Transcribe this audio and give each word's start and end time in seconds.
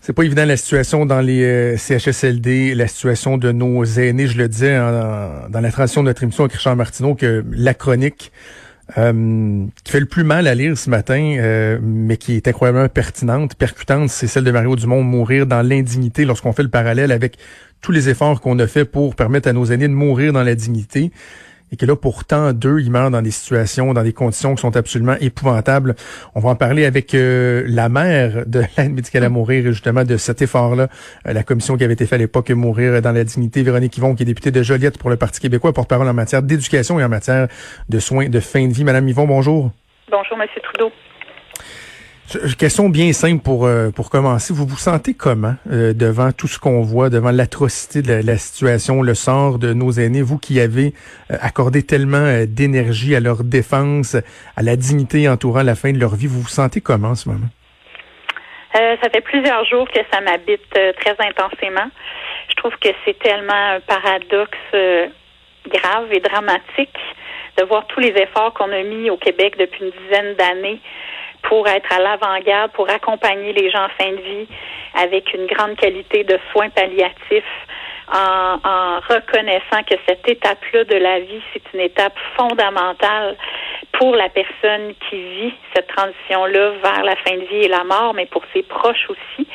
C'est 0.00 0.12
pas 0.12 0.22
évident 0.22 0.44
la 0.44 0.56
situation 0.56 1.06
dans 1.06 1.20
les 1.20 1.42
euh, 1.44 1.76
CHSLD, 1.76 2.74
la 2.74 2.86
situation 2.86 3.38
de 3.38 3.52
nos 3.52 3.84
aînés. 3.84 4.26
Je 4.26 4.38
le 4.38 4.48
disais 4.48 4.76
dans 4.76 5.60
la 5.60 5.72
transition 5.72 6.02
de 6.02 6.08
notre 6.08 6.22
émission 6.22 6.44
avec 6.44 6.56
Richard 6.56 6.76
Martineau 6.76 7.14
que 7.14 7.44
la 7.50 7.74
chronique 7.74 8.32
euh, 8.98 9.64
qui 9.84 9.92
fait 9.92 10.00
le 10.00 10.06
plus 10.06 10.24
mal 10.24 10.46
à 10.46 10.54
lire 10.54 10.76
ce 10.76 10.90
matin, 10.90 11.36
euh, 11.38 11.78
mais 11.82 12.16
qui 12.16 12.34
est 12.34 12.48
incroyablement 12.48 12.88
pertinente, 12.88 13.54
percutante, 13.54 14.10
c'est 14.10 14.26
celle 14.26 14.44
de 14.44 14.50
Mario 14.50 14.76
Dumont, 14.76 15.02
mourir 15.02 15.46
dans 15.46 15.62
l'indignité 15.62 16.24
lorsqu'on 16.24 16.52
fait 16.52 16.62
le 16.62 16.68
parallèle 16.68 17.12
avec 17.12 17.38
tous 17.80 17.92
les 17.92 18.08
efforts 18.08 18.40
qu'on 18.40 18.58
a 18.58 18.66
fait 18.66 18.84
pour 18.84 19.14
permettre 19.14 19.48
à 19.48 19.52
nos 19.52 19.64
aînés 19.64 19.88
de 19.88 19.94
mourir 19.94 20.32
dans 20.32 20.42
la 20.42 20.54
dignité. 20.54 21.10
Et 21.72 21.76
que 21.76 21.86
là, 21.86 21.96
pourtant, 21.96 22.52
deux, 22.52 22.80
ils 22.80 22.90
meurent 22.90 23.10
dans 23.10 23.22
des 23.22 23.30
situations, 23.30 23.94
dans 23.94 24.02
des 24.02 24.12
conditions 24.12 24.54
qui 24.54 24.60
sont 24.60 24.76
absolument 24.76 25.16
épouvantables. 25.20 25.94
On 26.34 26.40
va 26.40 26.50
en 26.50 26.54
parler 26.54 26.84
avec 26.84 27.14
euh, 27.14 27.64
la 27.66 27.88
mère 27.88 28.44
de 28.46 28.62
l'aide 28.76 28.92
médicale 28.92 29.24
à 29.24 29.30
mourir, 29.30 29.64
justement, 29.64 30.04
de 30.04 30.18
cet 30.18 30.42
effort-là. 30.42 30.88
Euh, 31.26 31.32
la 31.32 31.42
commission 31.42 31.78
qui 31.78 31.84
avait 31.84 31.94
été 31.94 32.04
faite 32.04 32.14
à 32.14 32.18
l'époque, 32.18 32.50
Mourir 32.50 33.00
dans 33.00 33.12
la 33.12 33.24
dignité. 33.24 33.62
Véronique 33.62 33.96
Yvon, 33.96 34.14
qui 34.14 34.24
est 34.24 34.26
députée 34.26 34.50
de 34.50 34.62
Joliette 34.62 34.98
pour 34.98 35.08
le 35.08 35.16
Parti 35.16 35.40
québécois, 35.40 35.72
porte-parole 35.72 36.08
en 36.08 36.14
matière 36.14 36.42
d'éducation 36.42 37.00
et 37.00 37.04
en 37.04 37.08
matière 37.08 37.48
de 37.88 37.98
soins 37.98 38.28
de 38.28 38.40
fin 38.40 38.68
de 38.68 38.72
vie. 38.72 38.84
Madame 38.84 39.08
Yvon, 39.08 39.26
bonjour. 39.26 39.70
Bonjour, 40.10 40.36
Monsieur 40.36 40.60
Trudeau. 40.60 40.92
Je- 42.28 42.54
Question 42.56 42.88
bien 42.88 43.12
simple 43.12 43.42
pour 43.42 43.66
euh, 43.66 43.90
pour 43.90 44.08
commencer. 44.10 44.54
Vous 44.54 44.66
vous 44.66 44.76
sentez 44.76 45.14
comment 45.14 45.54
euh, 45.70 45.92
devant 45.92 46.32
tout 46.32 46.46
ce 46.48 46.58
qu'on 46.58 46.80
voit, 46.82 47.10
devant 47.10 47.30
l'atrocité 47.30 48.00
de 48.02 48.26
la, 48.26 48.36
situation, 48.38 49.02
le 49.02 49.14
sort 49.14 49.58
de 49.58 49.72
nos 49.74 49.90
aînés, 49.92 50.22
vous 50.22 50.38
qui 50.38 50.60
avez 50.60 50.94
euh, 51.30 51.36
accordé 51.40 51.82
tellement 51.82 52.16
euh, 52.18 52.46
d'énergie 52.46 53.14
à 53.14 53.20
leur 53.20 53.44
défense, 53.44 54.14
à 54.56 54.62
la 54.62 54.76
dignité 54.76 55.28
entourant 55.28 55.62
la 55.62 55.74
fin 55.74 55.92
de 55.92 55.98
leur 55.98 56.14
vie, 56.14 56.26
vous 56.26 56.40
vous 56.40 56.48
sentez 56.48 56.80
comment 56.80 57.08
en 57.08 57.14
ce 57.14 57.28
moment? 57.28 57.48
Euh, 58.76 58.96
ça 59.02 59.10
fait 59.10 59.20
plusieurs 59.20 59.64
jours 59.66 59.86
que 59.90 60.00
ça 60.10 60.20
m'habite 60.22 60.62
euh, 60.78 60.92
très 60.98 61.14
intensément. 61.18 61.90
Je 62.48 62.54
trouve 62.54 62.72
que 62.80 62.88
c'est 63.04 63.18
tellement 63.18 63.52
un 63.76 63.80
paradoxe 63.80 64.56
euh, 64.74 65.06
grave 65.68 66.06
et 66.10 66.20
dramatique 66.20 66.96
de 67.58 67.64
voir 67.64 67.86
tous 67.88 68.00
les 68.00 68.14
efforts 68.16 68.54
qu'on 68.54 68.72
a 68.72 68.82
mis 68.82 69.10
au 69.10 69.18
Québec 69.18 69.56
depuis 69.58 69.84
une 69.84 69.90
dizaine 70.06 70.34
d'années 70.36 70.80
pour 71.42 71.68
être 71.68 71.92
à 71.92 71.98
l'avant-garde, 72.00 72.72
pour 72.72 72.88
accompagner 72.90 73.52
les 73.52 73.70
gens 73.70 73.84
en 73.84 73.88
fin 73.98 74.10
de 74.10 74.20
vie 74.20 74.48
avec 74.94 75.32
une 75.34 75.46
grande 75.46 75.76
qualité 75.76 76.24
de 76.24 76.38
soins 76.52 76.70
palliatifs, 76.70 77.44
en, 78.12 78.58
en 78.64 79.00
reconnaissant 79.08 79.82
que 79.88 79.94
cette 80.06 80.28
étape-là 80.28 80.84
de 80.84 80.96
la 80.96 81.20
vie, 81.20 81.42
c'est 81.52 81.62
une 81.72 81.80
étape 81.80 82.14
fondamentale 82.36 83.36
pour 83.92 84.14
la 84.14 84.28
personne 84.28 84.94
qui 85.08 85.16
vit 85.16 85.54
cette 85.74 85.86
transition-là 85.88 86.72
vers 86.82 87.04
la 87.04 87.16
fin 87.16 87.36
de 87.36 87.44
vie 87.46 87.64
et 87.64 87.68
la 87.68 87.84
mort, 87.84 88.14
mais 88.14 88.26
pour 88.26 88.42
ses 88.52 88.62
proches 88.62 89.08
aussi. 89.08 89.46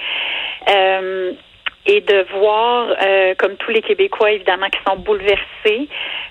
Euh, 0.69 1.33
et 1.87 2.01
de 2.01 2.25
voir, 2.37 2.89
euh, 3.01 3.33
comme 3.37 3.55
tous 3.55 3.71
les 3.71 3.81
Québécois 3.81 4.31
évidemment, 4.31 4.67
qui 4.69 4.79
sont 4.87 4.97
bouleversés, 4.97 5.87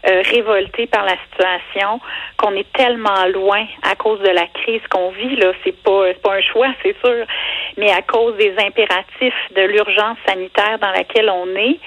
euh, 0.08 0.22
révoltés 0.30 0.86
par 0.86 1.04
la 1.04 1.16
situation, 1.30 1.98
qu'on 2.36 2.52
est 2.52 2.70
tellement 2.72 3.24
loin 3.32 3.64
à 3.82 3.96
cause 3.96 4.20
de 4.20 4.28
la 4.28 4.46
crise 4.48 4.82
qu'on 4.90 5.10
vit 5.10 5.36
là, 5.36 5.52
c'est 5.64 5.76
pas 5.82 6.04
c'est 6.08 6.22
pas 6.22 6.34
un 6.34 6.42
choix, 6.42 6.68
c'est 6.82 6.96
sûr, 7.04 7.26
mais 7.76 7.90
à 7.90 8.02
cause 8.02 8.36
des 8.36 8.54
impératifs 8.58 9.34
de 9.54 9.62
l'urgence 9.62 10.18
sanitaire 10.26 10.78
dans 10.78 10.90
laquelle 10.90 11.30
on 11.30 11.48
est. 11.56 11.78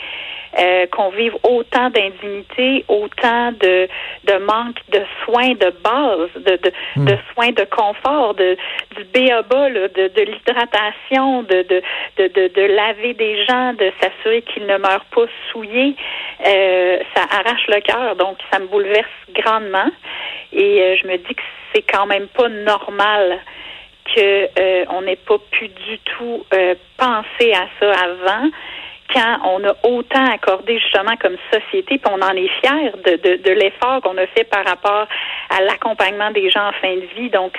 Euh, 0.58 0.88
qu'on 0.88 1.10
vive 1.10 1.36
autant 1.44 1.92
d'indignité, 1.92 2.84
autant 2.88 3.52
de, 3.52 3.88
de 4.24 4.38
manque 4.40 4.78
de 4.90 5.02
soins 5.24 5.54
de 5.54 5.72
base, 5.84 6.30
de, 6.44 6.58
de, 6.58 7.06
de 7.06 7.18
soins 7.32 7.52
de 7.52 7.66
confort, 7.66 8.34
de, 8.34 8.58
du 8.96 9.04
BABA, 9.14 9.70
là, 9.70 9.88
de, 9.90 10.08
de 10.08 10.22
l'hydratation, 10.22 11.44
de, 11.44 11.62
de, 11.62 11.84
de, 12.18 12.28
de, 12.30 12.48
de 12.48 12.62
laver 12.64 13.14
des 13.14 13.46
gens, 13.46 13.74
de 13.74 13.92
s'assurer 14.02 14.42
qu'ils 14.42 14.66
ne 14.66 14.80
meurent 14.80 15.06
pas 15.14 15.28
souillés. 15.52 15.96
Euh, 16.44 16.98
ça 17.16 17.26
arrache 17.30 17.68
le 17.68 17.82
cœur, 17.82 18.16
donc 18.16 18.38
ça 18.52 18.58
me 18.58 18.66
bouleverse 18.66 19.08
grandement. 19.36 19.92
Et 20.52 20.82
euh, 20.82 20.96
je 21.00 21.08
me 21.08 21.18
dis 21.18 21.36
que 21.36 21.44
c'est 21.76 21.84
quand 21.84 22.08
même 22.08 22.28
pas 22.28 22.50
normal 22.50 23.40
que 24.16 24.50
euh, 24.60 24.86
on 24.90 25.04
n'ait 25.04 25.16
pas 25.16 25.38
pu 25.52 25.68
du 25.68 26.00
tout 26.00 26.44
euh, 26.56 26.74
penser 26.98 27.54
à 27.54 27.68
ça 27.80 27.92
avant 27.92 28.50
quand 29.14 29.38
on 29.46 29.64
a 29.68 29.74
autant 29.84 30.26
accordé 30.32 30.78
justement 30.80 31.16
comme 31.20 31.36
société, 31.52 31.98
puis 31.98 32.12
on 32.12 32.22
en 32.22 32.36
est 32.36 32.48
fier 32.62 32.92
de, 33.06 33.16
de, 33.16 33.42
de 33.42 33.52
l'effort 33.52 34.02
qu'on 34.02 34.18
a 34.18 34.28
fait 34.28 34.44
par 34.44 34.64
rapport 34.66 35.08
à 35.50 35.62
l'accompagnement 35.62 36.32
des 36.32 36.50
gens 36.50 36.68
en 36.68 36.74
fin 36.74 36.94
de 36.96 37.08
vie. 37.16 37.30
Donc, 37.30 37.54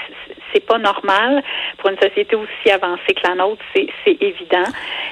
c'est 0.52 0.64
pas 0.64 0.78
normal 0.78 1.42
pour 1.78 1.90
une 1.90 1.98
société 1.98 2.36
aussi 2.36 2.70
avancée 2.70 3.14
que 3.14 3.28
la 3.28 3.34
nôtre, 3.34 3.62
c'est, 3.74 3.88
évident. 4.20 4.64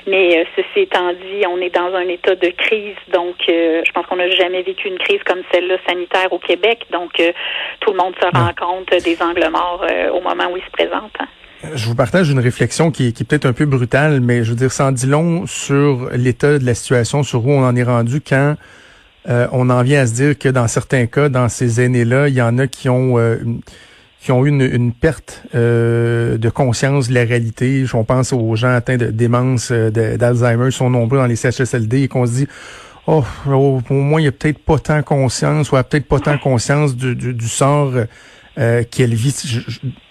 Mais 0.07 0.39
euh, 0.39 0.45
ceci 0.57 0.81
étant 0.81 1.13
dit, 1.13 1.45
on 1.49 1.61
est 1.61 1.75
dans 1.75 1.95
un 1.95 2.09
état 2.09 2.35
de 2.35 2.49
crise, 2.51 2.97
donc 3.09 3.37
euh, 3.49 3.83
je 3.85 3.93
pense 3.93 4.07
qu'on 4.07 4.17
n'a 4.17 4.31
jamais 4.31 4.63
vécu 4.63 4.89
une 4.89 4.99
crise 4.99 5.23
comme 5.25 5.43
celle-là 5.53 5.77
sanitaire 5.89 6.33
au 6.33 6.39
Québec. 6.39 6.85
Donc, 6.91 7.19
euh, 7.21 7.33
tout 7.81 7.93
le 7.93 7.97
monde 7.97 8.15
se 8.21 8.27
rend 8.27 8.53
compte 8.59 8.91
des 8.91 9.23
angles 9.23 9.49
morts 9.51 9.85
euh, 9.89 10.11
au 10.11 10.21
moment 10.21 10.47
où 10.51 10.57
il 10.57 10.63
se 10.65 10.71
présente. 10.71 11.13
hein. 11.21 11.29
Je 11.75 11.87
vous 11.87 11.95
partage 11.97 12.31
une 12.31 12.39
réflexion 12.39 12.91
qui, 12.91 13.09
est- 13.09 13.25
peut-être 13.25 13.47
un 13.47 13.53
peu 13.53 13.67
brutale, 13.67 14.21
mais 14.21 14.45
je 14.45 14.51
veux 14.51 14.57
dire, 14.57 14.71
en 14.81 14.93
dit 14.93 15.07
long 15.07 15.47
sur 15.47 16.09
l'état 16.15 16.59
de 16.59 16.65
la 16.65 16.75
situation, 16.75 17.23
sur 17.25 17.45
où 17.47 17.51
on 17.51 17.65
en 17.65 17.75
est 17.75 17.83
rendu 17.83 18.21
quand 18.21 18.55
euh, 19.29 19.49
on 19.53 19.69
en 19.69 19.83
vient 19.83 20.03
à 20.03 20.07
se 20.07 20.15
dire 20.15 20.39
que 20.39 20.49
dans 20.49 20.69
certains 20.69 21.07
cas, 21.07 21.29
dans 21.29 21.49
ces 21.49 21.81
aînés-là, 21.81 22.29
il 22.29 22.35
y 22.35 22.43
en 22.43 22.59
a 22.59 22.67
qui 22.69 22.89
ont 22.89 23.19
euh, 23.19 23.39
qui 24.21 24.31
ont 24.33 24.45
eu 24.47 24.49
une, 24.49 24.63
une 24.63 24.93
perte 24.93 25.43
euh, 25.55 26.39
de 26.39 26.49
conscience 26.49 27.09
de 27.09 27.15
la 27.15 27.25
réalité. 27.25 27.85
On 27.93 28.05
pense 28.05 28.33
aux 28.33 28.55
gens 28.57 28.71
atteints 28.75 28.97
de 28.97 29.07
démence, 29.07 29.71
euh, 29.73 29.91
d'Alzheimer, 29.91 30.67
ils 30.67 30.73
sont 30.73 30.91
nombreux 30.91 31.19
dans 31.19 31.27
les 31.27 31.37
CHSLD 31.37 32.03
et 32.03 32.09
qu'on 32.09 32.27
se 32.27 32.33
dit 32.33 32.49
Oh, 33.07 33.25
au, 33.47 33.81
au 33.89 33.95
moins, 33.95 34.21
il 34.21 34.25
n'y 34.25 34.29
a 34.29 34.33
peut-être 34.33 34.59
pas 34.59 34.79
tant 34.79 35.03
conscience, 35.03 35.73
ou 35.73 35.77
a 35.77 35.83
peut-être 35.83 36.07
pas 36.07 36.21
tant 36.21 36.37
conscience 36.39 36.95
du, 36.95 37.17
du, 37.17 37.33
du 37.35 37.49
sort 37.49 37.93
euh, 38.59 38.83
qu'elle 38.91 39.15
vit. 39.15 39.35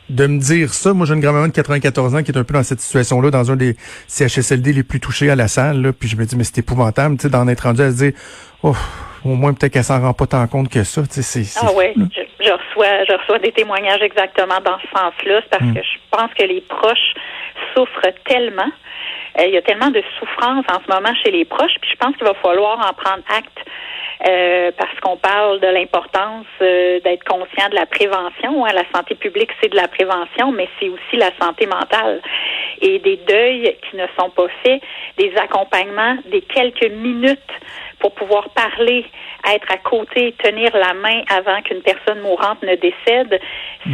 De 0.09 0.27
me 0.27 0.39
dire 0.39 0.73
ça, 0.73 0.93
moi 0.93 1.05
j'ai 1.05 1.13
une 1.13 1.19
grand-maman 1.19 1.47
de 1.47 1.53
94 1.53 2.15
ans 2.15 2.23
qui 2.23 2.31
est 2.31 2.37
un 2.37 2.43
peu 2.43 2.53
dans 2.53 2.63
cette 2.63 2.79
situation-là, 2.79 3.29
dans 3.29 3.51
un 3.51 3.55
des 3.55 3.75
CHSLD 4.07 4.73
les 4.73 4.83
plus 4.83 4.99
touchés 4.99 5.29
à 5.29 5.35
la 5.35 5.47
salle, 5.47 5.81
là, 5.81 5.93
puis 5.93 6.07
je 6.07 6.15
me 6.15 6.25
dis, 6.25 6.35
mais 6.35 6.43
c'est 6.43 6.59
épouvantable, 6.59 7.17
tu 7.17 7.23
sais, 7.23 7.29
d'en 7.29 7.47
être 7.47 7.61
rendu 7.61 7.81
à 7.81 7.91
se 7.91 7.97
dire, 7.97 8.13
oh, 8.63 8.75
au 9.25 9.35
moins 9.35 9.53
peut-être 9.53 9.73
qu'elle 9.73 9.83
s'en 9.83 9.99
rend 9.99 10.13
pas 10.13 10.27
tant 10.27 10.47
compte 10.47 10.69
que 10.69 10.83
ça, 10.83 11.01
tu 11.03 11.15
sais, 11.15 11.21
c'est... 11.21 11.43
c'est 11.43 11.59
Ah 11.61 11.71
là. 11.75 12.05
je, 12.15 12.45
je 12.45 12.51
reçois 12.51 13.03
je 13.07 13.13
reçois 13.13 13.39
des 13.39 13.51
témoignages 13.51 14.01
exactement 14.01 14.59
dans 14.63 14.77
ce 14.79 14.87
sens-là, 14.87 15.41
c'est 15.43 15.59
parce 15.59 15.71
que 15.73 15.81
je 15.81 15.97
pense 16.09 16.33
que 16.33 16.43
les 16.43 16.61
proches 16.61 17.13
souffrent 17.75 18.13
tellement. 18.25 18.71
Euh, 19.39 19.45
il 19.45 19.53
y 19.53 19.57
a 19.57 19.61
tellement 19.61 19.89
de 19.89 20.01
souffrance 20.19 20.65
en 20.71 20.79
ce 20.83 20.91
moment 20.91 21.13
chez 21.23 21.31
les 21.31 21.45
proches, 21.45 21.75
puis 21.81 21.91
je 21.91 21.97
pense 21.97 22.15
qu'il 22.15 22.25
va 22.25 22.33
falloir 22.35 22.79
en 22.79 22.93
prendre 22.93 23.23
acte 23.29 23.59
euh, 24.25 24.71
parce 24.77 24.99
qu'on 25.01 25.17
parle 25.17 25.59
de 25.59 25.67
l'importance 25.67 26.45
euh, 26.61 26.99
d'être 27.01 27.23
conscient 27.23 27.69
de 27.69 27.75
la 27.75 27.85
prévention. 27.85 28.65
hein. 28.65 28.71
La 28.73 28.85
santé 28.93 29.15
publique, 29.15 29.51
c'est 29.61 29.69
de 29.69 29.75
la 29.75 29.87
prévention, 29.87 30.51
mais 30.51 30.67
c'est 30.79 30.89
aussi 30.89 31.17
la 31.17 31.31
santé 31.39 31.67
mentale. 31.67 32.21
Et 32.81 32.99
des 32.99 33.17
deuils 33.17 33.75
qui 33.89 33.97
ne 33.97 34.05
sont 34.19 34.29
pas 34.31 34.47
faits, 34.63 34.81
des 35.17 35.33
accompagnements, 35.37 36.17
des 36.25 36.41
quelques 36.41 36.91
minutes 36.91 37.39
pour 37.99 38.13
pouvoir 38.13 38.49
parler, 38.51 39.05
être 39.51 39.71
à 39.71 39.77
côté, 39.77 40.33
tenir 40.43 40.75
la 40.77 40.93
main 40.93 41.21
avant 41.29 41.61
qu'une 41.63 41.81
personne 41.81 42.19
mourante 42.19 42.61
ne 42.61 42.75
décède, 42.75 43.39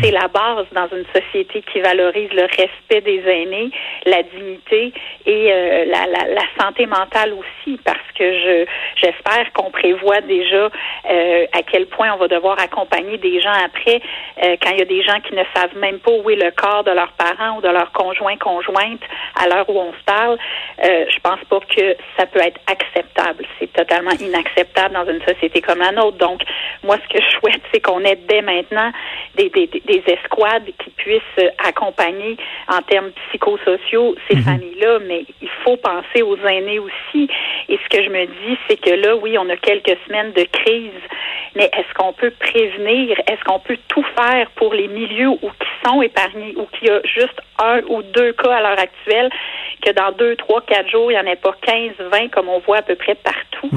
c'est 0.02 0.12
la 0.12 0.28
base 0.28 0.66
dans 0.74 0.88
une 0.94 1.06
société 1.14 1.62
qui 1.72 1.80
valorise 1.80 2.30
le 2.34 2.44
respect 2.44 3.00
des 3.02 3.24
aînés, 3.25 3.72
la 4.06 4.24
dignité 4.24 4.92
et 5.25 5.54
euh, 5.54 5.86
la, 5.86 6.06
la, 6.08 6.34
la 6.34 6.44
santé 6.60 6.86
mentale 6.86 7.34
aussi, 7.34 7.80
parce 7.86 8.12
que 8.18 8.25
je 8.25 8.66
j'espère 8.98 9.54
qu'on 9.54 9.72
prévoit 9.72 10.12
déjà 10.21 10.69
euh, 11.10 11.45
à 11.51 11.62
quel 11.63 11.88
point 11.88 12.13
on 12.13 12.18
va 12.18 12.27
devoir 12.27 12.60
accompagner 12.60 13.18
des 13.18 13.42
gens 13.42 13.54
après, 13.65 14.01
euh, 14.44 14.56
quand 14.62 14.71
il 14.71 14.80
y 14.80 14.81
a 14.81 14.86
des 14.86 15.04
gens 15.04 15.19
qui 15.21 15.36
ne 15.36 15.44
savent 15.56 15.75
même 15.77 16.00
pas 16.00 16.12
où 16.12 16.30
est 16.30 16.36
le 16.36 16.51
corps 16.51 16.83
de 16.83 16.92
leurs 16.92 17.12
parents 17.13 17.57
ou 17.57 17.62
de 17.62 17.69
leurs 17.69 17.92
conjoints 17.92 18.38
conjointes 18.38 19.01
à 19.36 19.48
l'heure 19.48 19.69
où 19.69 19.80
on 19.80 19.92
se 19.94 20.04
parle. 20.06 20.38
Euh, 20.83 21.06
je 21.10 21.19
pense 21.19 21.39
pas 21.50 21.60
que 21.60 21.95
ça 22.18 22.25
peut 22.25 22.39
être 22.39 22.60
acceptable. 22.68 23.45
C'est 23.60 23.71
totalement 23.74 24.12
inacceptable 24.19 24.94
dans 24.94 25.06
une 25.06 25.21
société 25.24 25.62
comme 25.62 25.80
la 25.80 25.92
nôtre. 25.92 26.18
Donc, 26.18 26.42
moi, 26.84 26.98
ce 27.04 27.14
que 27.14 27.24
je 27.24 27.30
souhaite, 27.38 27.62
c'est 27.72 27.80
qu'on 27.80 28.02
ait 28.02 28.20
dès 28.28 28.42
maintenant 28.42 28.92
des, 29.36 29.50
des, 29.50 29.68
des, 29.68 30.04
escouades 30.08 30.70
qui 30.80 30.90
puissent 30.92 31.52
accompagner 31.66 32.38
en 32.68 32.81
termes 32.81 33.12
psychosociaux 33.28 34.16
ces 34.30 34.38
mhm. 34.38 34.44
familles-là, 34.44 35.00
mais 35.08 35.25
il 35.42 35.50
faut 35.64 35.78
penser 35.78 36.22
aux 36.22 36.38
aînés 36.38 36.80
aussi. 36.80 37.30
Et 37.70 37.80
ce 37.84 37.90
que 37.90 38.04
je 38.04 38.10
me 38.10 38.25
dis, 38.25 38.58
c'est 38.68 38.80
que 38.80 38.92
là, 38.92 39.16
oui, 39.16 39.38
on 39.38 39.50
a 39.50 39.58
quelques 39.58 39.98
semaines 40.08 40.31
de 40.34 40.44
crise, 40.44 40.92
mais 41.56 41.66
est-ce 41.66 41.94
qu'on 41.96 42.14
peut 42.14 42.34
prévenir? 42.40 43.18
Est-ce 43.28 43.44
qu'on 43.44 43.60
peut 43.60 43.78
tout 43.88 44.06
faire 44.16 44.50
pour 44.56 44.74
les 44.74 44.88
milieux 44.88 45.30
où 45.30 45.50
qui 45.50 45.90
sont 45.90 46.02
épargnés, 46.02 46.54
ou 46.58 46.66
qu'il 46.66 46.88
y 46.88 46.92
a 46.92 47.02
juste 47.04 47.40
un 47.63 47.81
ou 47.88 48.04
deux 48.04 48.33
cas 48.33 48.56
à 48.56 48.62
l'heure 48.62 48.80
actuelle, 48.80 49.30
que 49.81 49.92
dans 49.92 50.12
deux, 50.12 50.36
trois, 50.36 50.62
quatre 50.62 50.89
jours, 50.89 51.12
il 51.12 51.15
n'y 51.15 51.19
en 51.19 51.31
ait 51.31 51.36
pas 51.36 51.56
15, 51.62 51.92
20 52.00 52.30
comme 52.30 52.50
on 52.50 52.60
voit 52.60 52.77
à 52.77 52.81
peu 52.81 52.95
près 52.95 53.15
partout? 53.15 53.69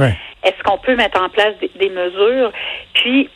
Est-ce 0.42 0.62
qu'on 0.62 0.78
peut 0.78 0.96
mettre 0.96 1.20
en 1.20 1.28
place 1.28 1.54
des 1.74 1.90
mesures? 1.90 2.52
Puis, 2.94 3.28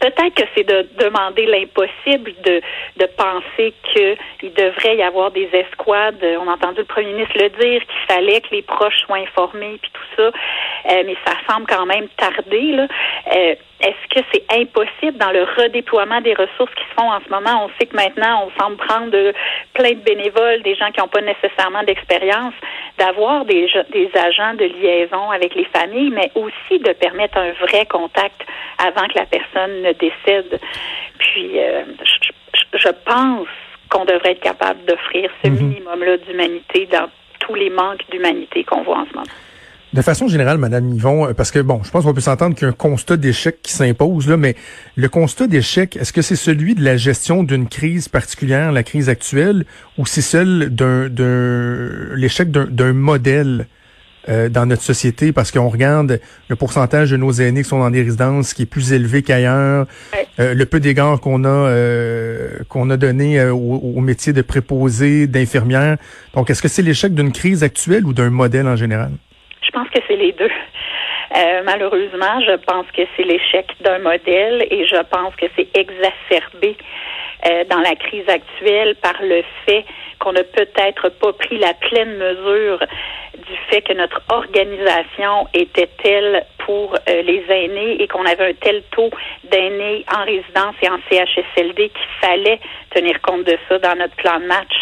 peut-être 0.00 0.34
que 0.34 0.44
c'est 0.54 0.64
de 0.64 0.88
demander 0.98 1.46
l'impossible 1.46 2.32
de, 2.44 2.60
de 2.98 3.06
penser 3.16 3.74
qu'il 3.92 4.52
devrait 4.54 4.96
y 4.96 5.02
avoir 5.02 5.30
des 5.30 5.48
escouades. 5.52 6.24
On 6.40 6.48
a 6.48 6.54
entendu 6.54 6.78
le 6.78 6.84
premier 6.84 7.12
ministre 7.12 7.36
le 7.36 7.48
dire, 7.50 7.80
qu'il 7.80 8.14
fallait 8.14 8.40
que 8.40 8.48
les 8.52 8.62
proches 8.62 8.98
soient 9.06 9.18
informés, 9.18 9.78
puis 9.80 9.90
tout 9.92 10.16
ça. 10.16 10.22
Euh, 10.22 11.02
mais 11.06 11.16
ça 11.24 11.32
semble 11.48 11.66
quand 11.66 11.86
même 11.86 12.08
tarder. 12.16 12.72
Là. 12.72 12.86
Euh, 13.34 13.54
est-ce 13.86 14.20
que 14.20 14.26
c'est 14.32 14.44
impossible 14.52 15.16
dans 15.18 15.30
le 15.30 15.44
redéploiement 15.44 16.20
des 16.20 16.34
ressources 16.34 16.74
qui 16.74 16.82
se 16.90 16.94
font 17.00 17.08
en 17.08 17.20
ce 17.20 17.30
moment? 17.30 17.66
On 17.66 17.70
sait 17.78 17.86
que 17.86 17.94
maintenant, 17.94 18.48
on 18.48 18.60
semble 18.60 18.76
prendre 18.76 19.10
de, 19.10 19.32
plein 19.74 19.92
de 19.92 20.00
bénévoles, 20.00 20.62
des 20.62 20.74
gens 20.74 20.90
qui 20.90 21.00
n'ont 21.00 21.08
pas 21.08 21.20
nécessairement 21.20 21.84
d'expérience, 21.84 22.54
d'avoir 22.98 23.44
des, 23.44 23.68
des 23.92 24.10
agents 24.14 24.54
de 24.54 24.64
liaison 24.64 25.30
avec 25.30 25.54
les 25.54 25.66
familles, 25.66 26.10
mais 26.10 26.32
aussi 26.34 26.80
de 26.80 26.92
permettre 26.94 27.38
un 27.38 27.52
vrai 27.52 27.86
contact 27.86 28.42
avant 28.78 29.06
que 29.06 29.18
la 29.18 29.26
personne 29.26 29.82
ne 29.82 29.92
décède. 29.92 30.60
Puis, 31.18 31.60
euh, 31.60 31.84
je, 32.02 32.78
je, 32.78 32.88
pense 33.04 33.46
qu'on 33.88 34.04
devrait 34.04 34.32
être 34.32 34.40
capable 34.40 34.84
d'offrir 34.84 35.30
ce 35.44 35.48
mhm. 35.48 35.58
minimum-là 35.58 36.16
d'humanité 36.18 36.86
dans 36.86 37.08
tous 37.38 37.54
les 37.54 37.70
manques 37.70 38.02
d'humanité 38.10 38.64
qu'on 38.64 38.82
voit 38.82 38.98
en 38.98 39.06
ce 39.06 39.12
moment. 39.14 39.45
De 39.96 40.02
façon 40.02 40.28
générale, 40.28 40.58
Madame 40.58 40.92
Yvon, 40.92 41.26
euh, 41.26 41.32
parce 41.32 41.50
que 41.50 41.58
bon, 41.58 41.80
je 41.82 41.90
pense 41.90 42.04
qu'on 42.04 42.12
peut 42.12 42.20
s'entendre 42.20 42.54
qu'il 42.54 42.64
y 42.64 42.66
a 42.66 42.68
un 42.68 42.72
constat 42.72 43.16
d'échec 43.16 43.62
qui 43.62 43.72
s'impose 43.72 44.28
là, 44.28 44.36
mais 44.36 44.54
le 44.94 45.08
constat 45.08 45.46
d'échec, 45.46 45.96
est-ce 45.96 46.12
que 46.12 46.20
c'est 46.20 46.36
celui 46.36 46.74
de 46.74 46.84
la 46.84 46.98
gestion 46.98 47.42
d'une 47.42 47.66
crise 47.66 48.06
particulière, 48.10 48.72
la 48.72 48.82
crise 48.82 49.08
actuelle, 49.08 49.64
ou 49.96 50.04
c'est 50.04 50.20
celle 50.20 50.68
d'un, 50.68 51.08
l'échec 52.14 52.50
d'un, 52.50 52.92
modèle 52.92 53.68
euh, 54.28 54.50
dans 54.50 54.66
notre 54.66 54.82
société? 54.82 55.32
Parce 55.32 55.50
qu'on 55.50 55.70
regarde 55.70 56.20
le 56.48 56.56
pourcentage 56.56 57.12
de 57.12 57.16
nos 57.16 57.32
aînés 57.32 57.62
qui 57.62 57.68
sont 57.70 57.78
dans 57.78 57.88
des 57.90 58.02
résidences 58.02 58.52
qui 58.52 58.64
est 58.64 58.66
plus 58.66 58.92
élevé 58.92 59.22
qu'ailleurs, 59.22 59.86
euh, 60.38 60.52
le 60.52 60.66
peu 60.66 60.78
d'égard 60.78 61.20
qu'on 61.20 61.46
a 61.46 61.72
qu'on 62.68 62.90
a 62.90 62.98
donné 62.98 63.42
au, 63.46 63.56
au, 63.56 64.00
métier 64.02 64.34
de 64.34 64.42
préposé, 64.42 65.26
d'infirmière. 65.26 65.96
Donc, 66.34 66.50
est-ce 66.50 66.60
que 66.60 66.68
c'est 66.68 66.82
l'échec 66.82 67.14
d'une 67.14 67.32
crise 67.32 67.62
actuelle 67.62 68.04
ou 68.04 68.12
d'un 68.12 68.28
modèle 68.28 68.68
en 68.68 68.76
général? 68.76 69.12
Je 69.76 69.82
pense 69.82 69.90
que 69.90 70.00
c'est 70.08 70.16
les 70.16 70.32
deux. 70.32 70.50
Euh, 71.36 71.60
malheureusement, 71.66 72.40
je 72.40 72.56
pense 72.64 72.86
que 72.96 73.02
c'est 73.14 73.24
l'échec 73.24 73.66
d'un 73.80 73.98
modèle 73.98 74.66
et 74.70 74.86
je 74.86 74.96
pense 75.10 75.36
que 75.36 75.44
c'est 75.54 75.68
exacerbé 75.76 76.78
euh, 77.46 77.64
dans 77.64 77.80
la 77.80 77.94
crise 77.94 78.26
actuelle 78.26 78.94
par 79.02 79.20
le 79.20 79.42
fait 79.66 79.84
qu'on 80.18 80.32
n'a 80.32 80.44
peut-être 80.44 81.10
pas 81.10 81.32
pris 81.34 81.58
la 81.58 81.74
pleine 81.74 82.16
mesure 82.16 82.78
du 83.36 83.56
fait 83.68 83.82
que 83.82 83.92
notre 83.92 84.22
organisation 84.30 85.46
était 85.52 85.90
telle 86.02 86.46
pour 86.64 86.94
euh, 86.94 87.22
les 87.22 87.44
aînés 87.50 88.02
et 88.02 88.08
qu'on 88.08 88.24
avait 88.24 88.48
un 88.48 88.54
tel 88.54 88.82
taux 88.92 89.10
d'aînés 89.44 90.06
en 90.10 90.24
résidence 90.24 90.74
et 90.80 90.88
en 90.88 90.98
CHSLD 91.10 91.90
qu'il 91.90 92.28
fallait 92.28 92.60
tenir 92.94 93.20
compte 93.20 93.44
de 93.44 93.58
ça 93.68 93.78
dans 93.78 93.96
notre 93.96 94.16
plan 94.16 94.40
de 94.40 94.46
match. 94.46 94.74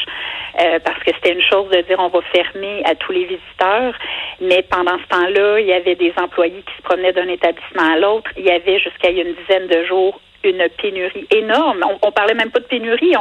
Euh, 0.61 0.79
parce 0.85 0.99
que 1.03 1.11
c'était 1.15 1.33
une 1.33 1.43
chose 1.43 1.69
de 1.71 1.81
dire 1.81 1.99
on 1.99 2.09
va 2.09 2.21
fermer 2.33 2.83
à 2.85 2.95
tous 2.95 3.11
les 3.11 3.25
visiteurs, 3.25 3.95
mais 4.41 4.63
pendant 4.63 4.97
ce 4.99 5.07
temps-là, 5.09 5.59
il 5.59 5.67
y 5.67 5.73
avait 5.73 5.97
des 5.97 6.13
employés 6.17 6.63
qui 6.65 6.77
se 6.77 6.83
promenaient 6.83 7.13
d'un 7.13 7.29
établissement 7.29 7.93
à 7.93 7.99
l'autre. 7.99 8.31
Il 8.37 8.45
y 8.45 8.51
avait 8.51 8.79
jusqu'à 8.79 9.11
une 9.11 9.35
dizaine 9.35 9.67
de 9.67 9.85
jours 9.85 10.21
une 10.45 10.69
pénurie 10.81 11.27
énorme. 11.31 11.85
On, 11.89 12.09
on 12.09 12.13
parlait 12.13 12.35
même 12.35 12.51
pas 12.51 12.61
de 12.61 12.67
pénurie, 12.67 13.15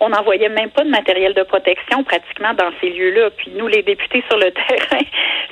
on 0.00 0.08
n'envoyait 0.08 0.48
même 0.48 0.70
pas 0.70 0.84
de 0.84 0.90
matériel 0.90 1.34
de 1.34 1.42
protection 1.42 2.02
pratiquement 2.04 2.54
dans 2.54 2.70
ces 2.80 2.90
lieux-là. 2.90 3.30
Puis 3.36 3.52
nous, 3.54 3.66
les 3.66 3.82
députés 3.82 4.22
sur 4.28 4.38
le 4.38 4.50
terrain, 4.68 5.04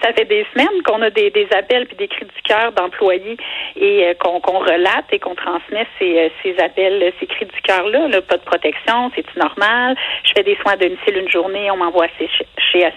ça 0.03 0.13
fait 0.13 0.25
des 0.25 0.47
semaines 0.53 0.83
qu'on 0.85 1.03
a 1.03 1.11
des, 1.11 1.49
appels 1.57 1.87
puis 1.87 1.97
des 1.97 2.09
cris 2.09 2.27
du 2.27 2.43
cœur 2.43 2.73
d'employés 2.73 3.37
et 3.77 4.07
euh, 4.07 4.15
qu'on 4.15 4.59
relate 4.59 5.07
et 5.13 5.19
qu'on 5.19 5.35
transmet 5.35 5.87
ces, 5.99 6.31
euh, 6.47 6.65
appels, 6.65 7.13
ces 7.21 7.27
cris 7.27 7.47
du 7.47 7.61
cœur-là. 7.63 8.09
Là, 8.09 8.23
pas 8.23 8.37
de 8.37 8.43
protection, 8.43 9.11
c'est 9.15 9.37
normal? 9.37 9.97
Je 10.25 10.33
fais 10.37 10.43
des 10.43 10.57
soins 10.57 10.73
à 10.73 10.77
domicile 10.77 11.19
une 11.19 11.29
journée, 11.29 11.71
on 11.71 11.77
m'envoie 11.77 12.07
chez, 12.19 12.29
chez 12.73 12.89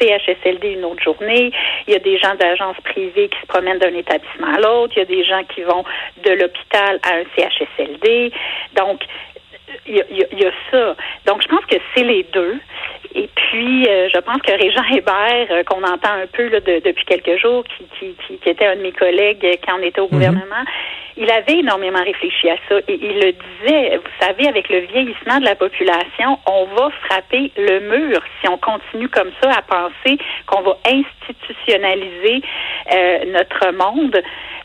CHSLD 0.00 0.74
une 0.74 0.84
autre 0.84 1.02
journée. 1.02 1.50
Il 1.86 1.92
y 1.92 1.96
a 1.96 2.00
des 2.00 2.18
gens 2.18 2.34
d'agences 2.34 2.76
privées 2.84 3.28
qui 3.28 3.38
se 3.40 3.46
promènent 3.46 3.78
d'un 3.78 3.94
établissement 3.94 4.54
à 4.54 4.60
l'autre. 4.60 4.94
Il 4.96 5.00
y 5.00 5.02
a 5.02 5.04
des 5.04 5.24
gens 5.24 5.42
qui 5.44 5.62
vont 5.62 5.84
de 6.24 6.30
l'hôpital 6.30 7.00
à 7.02 7.14
un 7.14 7.24
CHSLD. 7.36 8.32
Donc, 8.74 9.02
il 9.86 9.96
y, 9.96 10.46
a, 10.46 10.50
ça. 10.70 10.96
Donc, 11.26 11.42
je 11.42 11.48
pense 11.48 11.64
que 11.66 11.76
c'est 11.94 12.04
les 12.04 12.24
deux. 12.32 12.58
Et 13.14 13.28
puis, 13.34 13.88
euh, 13.88 14.08
je 14.12 14.20
pense 14.20 14.40
que 14.42 14.52
Régent 14.52 14.84
Hébert, 14.92 15.46
euh, 15.50 15.62
qu'on 15.64 15.82
entend 15.82 16.12
un 16.12 16.26
peu 16.26 16.48
là, 16.48 16.60
depuis 16.60 17.04
quelques 17.04 17.40
jours, 17.40 17.64
qui, 17.64 17.86
qui, 17.98 18.38
qui, 18.38 18.48
était 18.48 18.66
un 18.66 18.76
de 18.76 18.82
mes 18.82 18.92
collègues 18.92 19.58
quand 19.66 19.78
on 19.78 19.82
était 19.82 20.00
au 20.00 20.04
mhm. 20.04 20.10
gouvernement, 20.10 20.64
il 21.16 21.30
avait 21.30 21.58
énormément 21.58 22.02
réfléchi 22.02 22.48
à 22.48 22.56
ça 22.68 22.78
et 22.86 22.98
il 23.00 23.18
le 23.18 23.32
disait, 23.32 23.96
vous 23.96 24.24
savez, 24.24 24.46
avec 24.46 24.68
le 24.68 24.80
vieillissement 24.80 25.40
de 25.40 25.44
la 25.44 25.56
population, 25.56 26.38
on 26.46 26.66
va 26.66 26.90
frapper 27.06 27.50
le 27.56 27.80
mur 27.80 28.20
si 28.40 28.48
on 28.48 28.56
continue 28.56 29.08
comme 29.08 29.32
ça 29.42 29.50
à 29.50 29.62
penser 29.62 30.18
qu'on 30.46 30.60
va 30.62 30.78
institutionnaliser 30.84 32.42
euh, 32.92 33.24
notre 33.32 33.72
monde. 33.72 34.22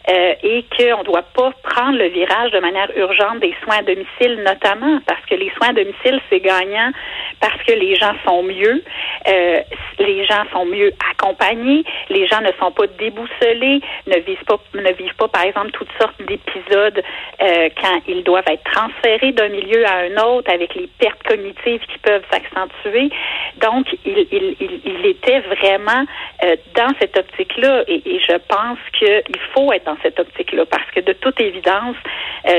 Euh, 0.10 0.34
et 0.44 0.66
qu'on 0.78 1.00
ne 1.00 1.04
doit 1.06 1.24
pas 1.34 1.52
prendre 1.64 1.98
le 1.98 2.10
virage 2.10 2.52
de 2.52 2.60
manière 2.60 2.90
urgente 2.98 3.40
des 3.40 3.56
soins 3.64 3.78
à 3.78 3.84
domicile, 3.84 4.44
notamment 4.46 4.93
parce 5.06 5.26
que 5.26 5.36
les 5.36 5.52
soins 5.52 5.70
à 5.70 5.74
domicile, 5.74 6.20
c'est 6.30 6.40
gagnant 6.40 6.92
parce 7.40 7.62
que 7.64 7.74
les 7.74 7.96
gens 7.96 8.14
sont 8.26 8.42
mieux, 8.44 8.82
euh, 9.28 9.62
les 10.00 10.26
gens 10.26 10.44
sont 10.54 10.66
mieux 10.66 10.92
accompagnés, 11.12 11.84
les 12.10 12.26
gens 12.28 12.40
ne 12.42 12.52
sont 12.60 12.72
pas 12.72 12.88
déboussolés, 12.88 13.82
ne 14.08 14.20
vivent 14.20 14.46
pas, 14.46 14.58
ne 14.74 14.94
vivent 14.94 15.16
pas, 15.16 15.28
par 15.28 15.44
exemple, 15.44 15.72
toutes 15.72 15.92
sortes 16.00 16.22
d'épisodes 16.22 17.04
euh, 17.42 17.70
quand 17.82 18.00
ils 18.08 18.24
doivent 18.24 18.48
être 18.48 18.64
transférés 18.64 19.34
d'un 19.34 19.50
milieu 19.50 19.86
à 19.86 19.96
un 20.06 20.18
autre 20.24 20.50
avec 20.52 20.74
les 20.76 20.88
pertes 21.00 21.22
cognitives 21.24 21.82
qui 21.82 21.98
peuvent 22.00 22.24
s'accentuer. 22.32 23.10
Donc, 23.58 23.88
il, 24.06 25.06
était 25.06 25.42
vraiment 25.42 26.06
euh, 26.44 26.56
dans 26.76 26.94
cette 27.00 27.18
optique-là 27.18 27.84
et, 27.88 28.02
je 28.06 28.38
pense 28.48 28.78
qu'il 28.98 29.40
faut 29.54 29.74
être 29.74 29.86
dans 29.86 29.98
cette 30.02 30.18
optique-là 30.18 30.66
parce 30.66 30.90
que 30.96 31.02
de 31.02 31.12
toute 31.14 31.40
évidence, 31.42 31.98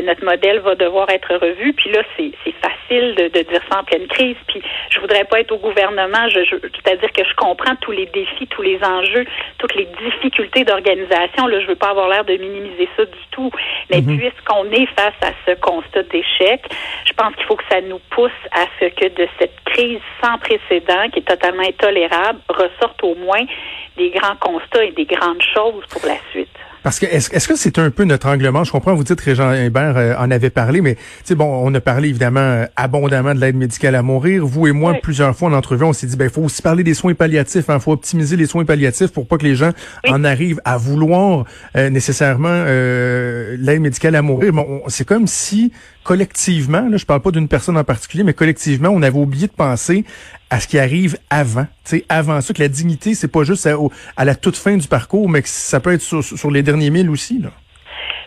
notre 0.03 0.25
modèle 0.25 0.61
va 0.61 0.75
devoir 0.75 1.09
être 1.11 1.35
revu. 1.37 1.73
Puis 1.73 1.91
là, 1.91 2.03
facile 2.61 3.14
de, 3.14 3.28
de, 3.28 3.43
dire 3.43 3.61
ça 3.71 3.81
en 3.81 3.85
pleine 3.85 4.07
crise. 4.07 4.37
Puis 4.47 4.62
je 4.90 5.00
voudrais 5.00 5.25
pas 5.25 5.40
être 5.40 5.52
au 5.52 5.59
gouvernement, 5.59 6.28
je, 6.28 6.45
je 6.45 6.57
c'est-à-dire 6.57 7.11
que 7.12 7.25
je 7.25 7.35
comprends 7.35 7.76
tous 7.76 7.93
les 7.93 8.07
défis, 8.07 8.47
tous 8.49 8.62
les 8.62 8.83
enjeux, 8.83 9.25
toutes 9.59 9.75
les 9.75 9.88
difficultés 10.02 10.64
d'organisation. 10.64 11.47
Là, 11.47 11.61
je 11.61 11.66
veux 11.66 11.76
pas 11.76 11.90
avoir 11.90 12.09
l'air 12.09 12.25
de 12.25 12.37
minimiser 12.37 12.88
ça 12.97 13.04
du 13.04 13.25
tout. 13.31 13.50
Mais 13.90 14.00
mhm. 14.00 14.19
puisqu'on 14.19 14.64
est 14.71 14.87
face 14.87 15.14
à 15.23 15.33
ce 15.47 15.54
constat 15.61 16.02
d'échec, 16.04 16.62
je 17.04 17.12
pense 17.12 17.35
qu'il 17.37 17.45
faut 17.45 17.57
que 17.57 17.69
ça 17.71 17.81
nous 17.81 18.00
pousse 18.11 18.31
à 18.52 18.66
ce 18.81 18.87
que 18.87 19.09
de 19.09 19.28
cette 19.38 19.57
crise 19.64 20.00
sans 20.23 20.38
précédent, 20.38 21.09
qui 21.12 21.21
est 21.21 21.28
totalement 21.28 21.62
intolérable, 21.62 22.40
ressorte 22.49 23.02
au 23.02 23.14
moins 23.14 23.45
des 23.97 24.11
grands 24.11 24.37
constats 24.37 24.85
et 24.85 24.93
des 24.93 25.04
grandes 25.04 25.43
choses 25.54 25.85
pour 25.90 26.04
la 26.07 26.16
suite. 26.31 26.49
Parce 26.85 26.99
que 26.99 27.07
est-ce 27.07 27.49
que 27.49 27.57
c'est 27.57 27.79
un 27.79 27.88
peu 27.88 28.05
notre 28.05 28.29
anglement? 28.29 28.62
Je 28.62 28.71
comprends, 28.71 28.95
vous 28.95 29.05
dites 29.05 29.19
Régent 29.19 29.50
Hébert 29.53 29.97
euh, 29.97 30.14
en 30.19 30.31
avait 30.31 30.50
parlé, 30.50 30.83
mais 30.83 30.99
tu 31.25 31.35
bon, 31.35 31.47
on 31.47 31.73
a 31.75 31.81
parlé 31.81 32.11
évidemment 32.11 32.41
euh, 32.41 32.67
abondamment 32.76 33.35
de 33.35 33.41
l'aide 33.41 33.57
médicale 33.57 33.95
à 33.95 34.03
mourir. 34.03 34.45
Vous 34.45 34.67
et 34.67 34.73
moi, 34.73 34.93
plusieurs 35.03 35.35
fois 35.35 35.49
en 35.49 35.55
entrevue, 35.55 35.85
on 35.85 35.95
s'est 35.95 36.07
dit 36.07 36.17
ben 36.17 36.26
il 36.26 36.31
faut 36.31 36.43
aussi 36.43 36.61
parler 36.61 36.85
des 36.85 36.93
soins 36.93 37.14
palliatifs, 37.14 37.64
il 37.67 37.73
hein, 37.73 37.81
faut 37.81 37.93
optimiser 37.93 38.37
les 38.37 38.45
soins 38.45 38.67
palliatifs 38.67 39.12
pour 39.12 39.26
pas 39.26 39.38
que 39.38 39.45
les 39.45 39.55
gens 39.55 39.71
en 40.07 40.25
arrivent 40.25 40.61
à 40.67 40.76
vouloir 40.76 41.47
euh, 41.75 41.88
nécessairement 41.88 42.64
l'aide 42.64 43.81
médicale 43.81 44.14
à 44.14 44.21
mourir. 44.21 44.53
Bon, 44.53 44.83
c'est 44.88 45.09
comme 45.09 45.26
si 45.26 45.73
collectivement, 46.04 46.87
là, 46.88 46.96
je 46.96 47.04
parle 47.04 47.23
pas 47.23 47.30
d'une 47.30 47.49
personne 47.49 47.76
en 47.76 47.84
particulier, 47.84 48.23
mais 48.23 48.34
collectivement, 48.34 48.90
on 48.90 49.02
avait 49.02 49.18
oublié 49.18 49.49
de 49.49 49.52
penser 49.52 50.04
à 50.50 50.61
ce 50.61 50.68
qui 50.68 50.78
arrive 50.78 51.16
avant. 51.30 51.66
sais, 51.82 52.04
avant 52.08 52.40
ça, 52.40 52.54
que 52.54 52.61
la 52.61 52.68
dignité, 52.68 53.14
c'est 53.14 53.32
pas 53.32 53.42
juste 53.42 53.66
à, 54.16 54.25
la 54.25 54.34
toute 54.34 54.56
fin 54.56 54.76
du 54.76 54.87
parcours, 54.87 55.28
mais 55.28 55.42
que 55.42 55.49
ça 55.49 55.80
peut 55.80 55.92
être 55.92 56.02
sur, 56.02 56.50
les 56.50 56.62
derniers 56.62 56.90
milles 56.90 57.11
aussi. 57.11 57.40
Là. 57.40 57.49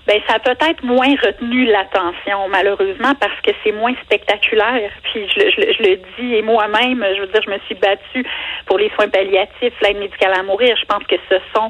Ben 0.08 0.22
ça 0.26 0.36
a 0.36 0.40
peut-être 0.40 0.86
moins 0.86 1.14
retenu 1.22 1.66
l'attention 1.66 2.48
malheureusement 2.50 3.14
parce 3.20 3.42
que 3.42 3.52
c'est 3.62 3.74
moins 3.74 3.94
spectaculaire. 4.06 4.90
Puis 5.04 5.28
je, 5.28 5.42
je, 5.42 5.74
je, 5.74 5.84
le 5.84 6.00
dis 6.18 6.36
et 6.36 6.42
moi-même, 6.42 7.06
je 7.14 7.22
veux 7.22 7.28
dire, 7.28 7.42
je 7.46 7.52
me 7.52 7.60
suis 7.66 7.76
battue 7.76 8.26
pour 8.68 8.78
les 8.78 8.90
soins 8.92 9.10
palliatifs, 9.10 9.74
l'aide 9.82 9.98
médicale 9.98 10.32
à 10.34 10.44
mourir. 10.44 10.78
Je 10.80 10.86
pense 10.86 11.04
que 11.04 11.18
ce 11.30 11.36
sont 11.54 11.70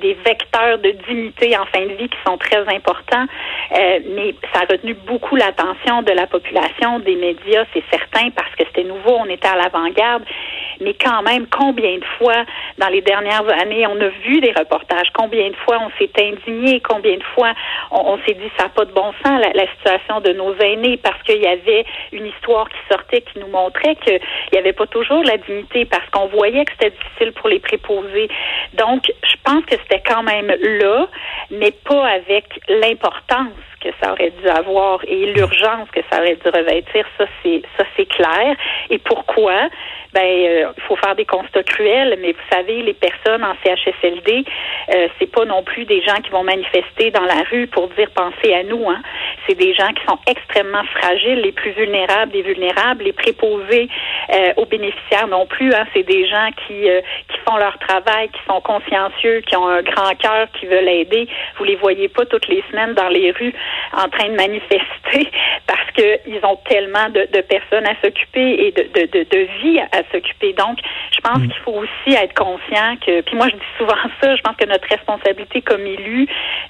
des 0.00 0.14
vecteurs 0.14 0.78
de 0.78 0.90
dignité 1.08 1.56
en 1.56 1.66
fin 1.66 1.82
de 1.82 1.92
vie 1.94 2.08
qui 2.08 2.18
sont 2.26 2.36
très 2.38 2.60
importants. 2.74 3.26
Euh, 3.72 4.00
mais 4.14 4.34
ça 4.52 4.60
a 4.60 4.72
retenu 4.72 4.94
beaucoup 4.94 5.36
l'attention 5.36 6.02
de 6.02 6.12
la 6.12 6.26
population, 6.26 6.98
des 7.00 7.16
médias, 7.16 7.64
c'est 7.72 7.84
certain, 7.90 8.30
parce 8.30 8.54
que 8.56 8.64
c'était 8.66 8.84
nouveau, 8.84 9.16
on 9.18 9.26
était 9.26 9.48
à 9.48 9.56
l'avant-garde. 9.56 10.24
Mais 10.80 10.94
quand 10.94 11.22
même, 11.22 11.46
combien 11.46 11.98
de 11.98 12.04
fois 12.18 12.44
dans 12.78 12.88
les 12.88 13.00
dernières 13.00 13.48
années 13.60 13.86
on 13.86 14.00
a 14.00 14.08
vu 14.08 14.40
des 14.40 14.52
reportages, 14.52 15.08
combien 15.14 15.48
de 15.50 15.56
fois 15.56 15.78
on 15.80 15.90
s'est 15.98 16.10
indigné, 16.18 16.80
combien 16.80 17.16
de 17.16 17.22
fois 17.34 17.52
on, 17.90 18.18
s'est 18.26 18.34
dit 18.34 18.50
ça 18.56 18.64
n'a 18.64 18.68
pas 18.70 18.84
de 18.84 18.92
bon 18.92 19.12
sens 19.24 19.40
la, 19.54 19.66
situation 19.76 20.20
de 20.20 20.32
nos 20.32 20.54
aînés? 20.56 20.96
Parce 20.98 21.22
qu'il 21.22 21.40
y 21.40 21.46
avait 21.46 21.84
une 22.12 22.26
histoire 22.26 22.68
qui 22.68 22.78
sortait 22.90 23.22
qui 23.22 23.38
nous 23.38 23.48
montrait 23.48 23.96
qu'il 23.96 24.20
n'y 24.52 24.58
avait 24.58 24.72
pas 24.72 24.86
toujours 24.86 25.22
la 25.24 25.36
dignité 25.38 25.84
parce 25.84 26.08
qu'on 26.10 26.26
voyait 26.26 26.64
que 26.64 26.72
c'était 26.72 26.96
difficile 26.96 27.32
pour 27.32 27.48
les 27.48 27.60
préposés. 27.60 28.28
Donc, 28.74 29.04
je 29.22 29.36
pense 29.44 29.64
que 29.64 29.76
c'était 29.82 30.02
quand 30.06 30.22
même 30.22 30.54
là, 30.60 31.06
mais 31.50 31.70
pas 31.70 32.06
avec 32.06 32.60
l'importance 32.68 33.52
que 33.86 33.94
ça 34.02 34.12
aurait 34.12 34.32
dû 34.42 34.48
avoir 34.48 35.00
et 35.06 35.26
l'urgence 35.32 35.88
que 35.92 36.00
ça 36.10 36.18
aurait 36.20 36.36
dû 36.36 36.48
revêtir, 36.48 37.06
ça 37.18 37.26
c'est 37.42 37.62
ça 37.78 37.84
c'est 37.96 38.06
clair. 38.06 38.56
Et 38.90 38.98
pourquoi? 38.98 39.68
Ben, 40.12 40.22
euh, 40.22 40.72
il 40.76 40.82
faut 40.84 40.96
faire 40.96 41.14
des 41.14 41.26
constats 41.26 41.62
cruels, 41.62 42.16
mais 42.22 42.32
vous 42.32 42.48
savez, 42.50 42.80
les 42.82 42.94
personnes 42.94 43.44
en 43.44 43.54
CHSLD, 43.62 44.44
euh, 44.94 45.08
c'est 45.18 45.30
pas 45.30 45.44
non 45.44 45.62
plus 45.62 45.84
des 45.84 46.00
gens 46.00 46.16
qui 46.22 46.30
vont 46.30 46.42
manifester 46.42 47.10
dans 47.10 47.24
la 47.24 47.42
rue 47.50 47.66
pour 47.66 47.88
dire 47.88 48.08
pensez 48.14 48.54
à 48.54 48.62
nous. 48.62 48.88
Hein. 48.88 49.02
C'est 49.46 49.56
des 49.56 49.74
gens 49.74 49.92
qui 49.92 50.04
sont 50.06 50.18
extrêmement 50.26 50.84
fragiles, 50.84 51.40
les 51.40 51.52
plus 51.52 51.72
vulnérables 51.72 52.32
des 52.32 52.42
vulnérables, 52.42 53.04
les 53.04 53.12
préposés 53.12 53.88
euh, 54.32 54.52
aux 54.56 54.66
bénéficiaires 54.66 55.28
non 55.28 55.46
plus. 55.46 55.72
Hein. 55.74 55.84
C'est 55.92 56.02
des 56.02 56.26
gens 56.26 56.48
qui 56.66 56.88
euh, 56.88 57.00
qui 57.28 57.38
font 57.46 57.56
leur 57.56 57.78
travail, 57.78 58.28
qui 58.28 58.40
sont 58.48 58.60
consciencieux, 58.60 59.40
qui 59.40 59.56
ont 59.56 59.68
un 59.68 59.82
grand 59.82 60.14
cœur, 60.16 60.48
qui 60.58 60.66
veulent 60.66 60.88
aider. 60.88 61.28
Vous 61.58 61.64
les 61.64 61.76
voyez 61.76 62.08
pas 62.08 62.24
toutes 62.26 62.48
les 62.48 62.62
semaines 62.70 62.94
dans 62.94 63.08
les 63.08 63.32
rues 63.32 63.54
en 63.92 64.08
train 64.08 64.28
de 64.28 64.36
manifester 64.36 65.30
parce 65.66 65.90
qu'ils 65.92 66.44
ont 66.44 66.56
tellement 66.68 67.08
de, 67.10 67.40
personnes 67.42 67.86
à 67.86 67.94
s'occuper 68.02 68.66
et 68.66 68.72
de, 68.72 68.82
de, 68.82 69.24
de, 69.24 69.48
vie 69.62 69.78
à, 69.80 70.02
s'occuper. 70.12 70.52
Donc, 70.52 70.78
je 71.12 71.20
pense 71.20 71.38
mm. 71.38 71.48
qu'il 71.48 71.62
faut 71.62 71.72
aussi 71.72 72.16
être 72.16 72.34
conscient 72.34 72.96
que, 73.04 73.20
puis 73.22 73.36
moi 73.36 73.48
je 73.48 73.56
dis 73.56 73.72
souvent 73.78 73.96
ça, 74.20 74.36
je 74.36 74.42
pense 74.42 74.56
que 74.56 74.66
notre 74.66 74.88
responsabilité 74.88 75.62
comme 75.62 75.86
élu, 75.86 76.26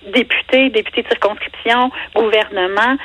député, 0.06 0.70
député 0.70 1.02
de 1.02 1.08
circonscription, 1.08 1.90
gouvernement, 2.14 2.96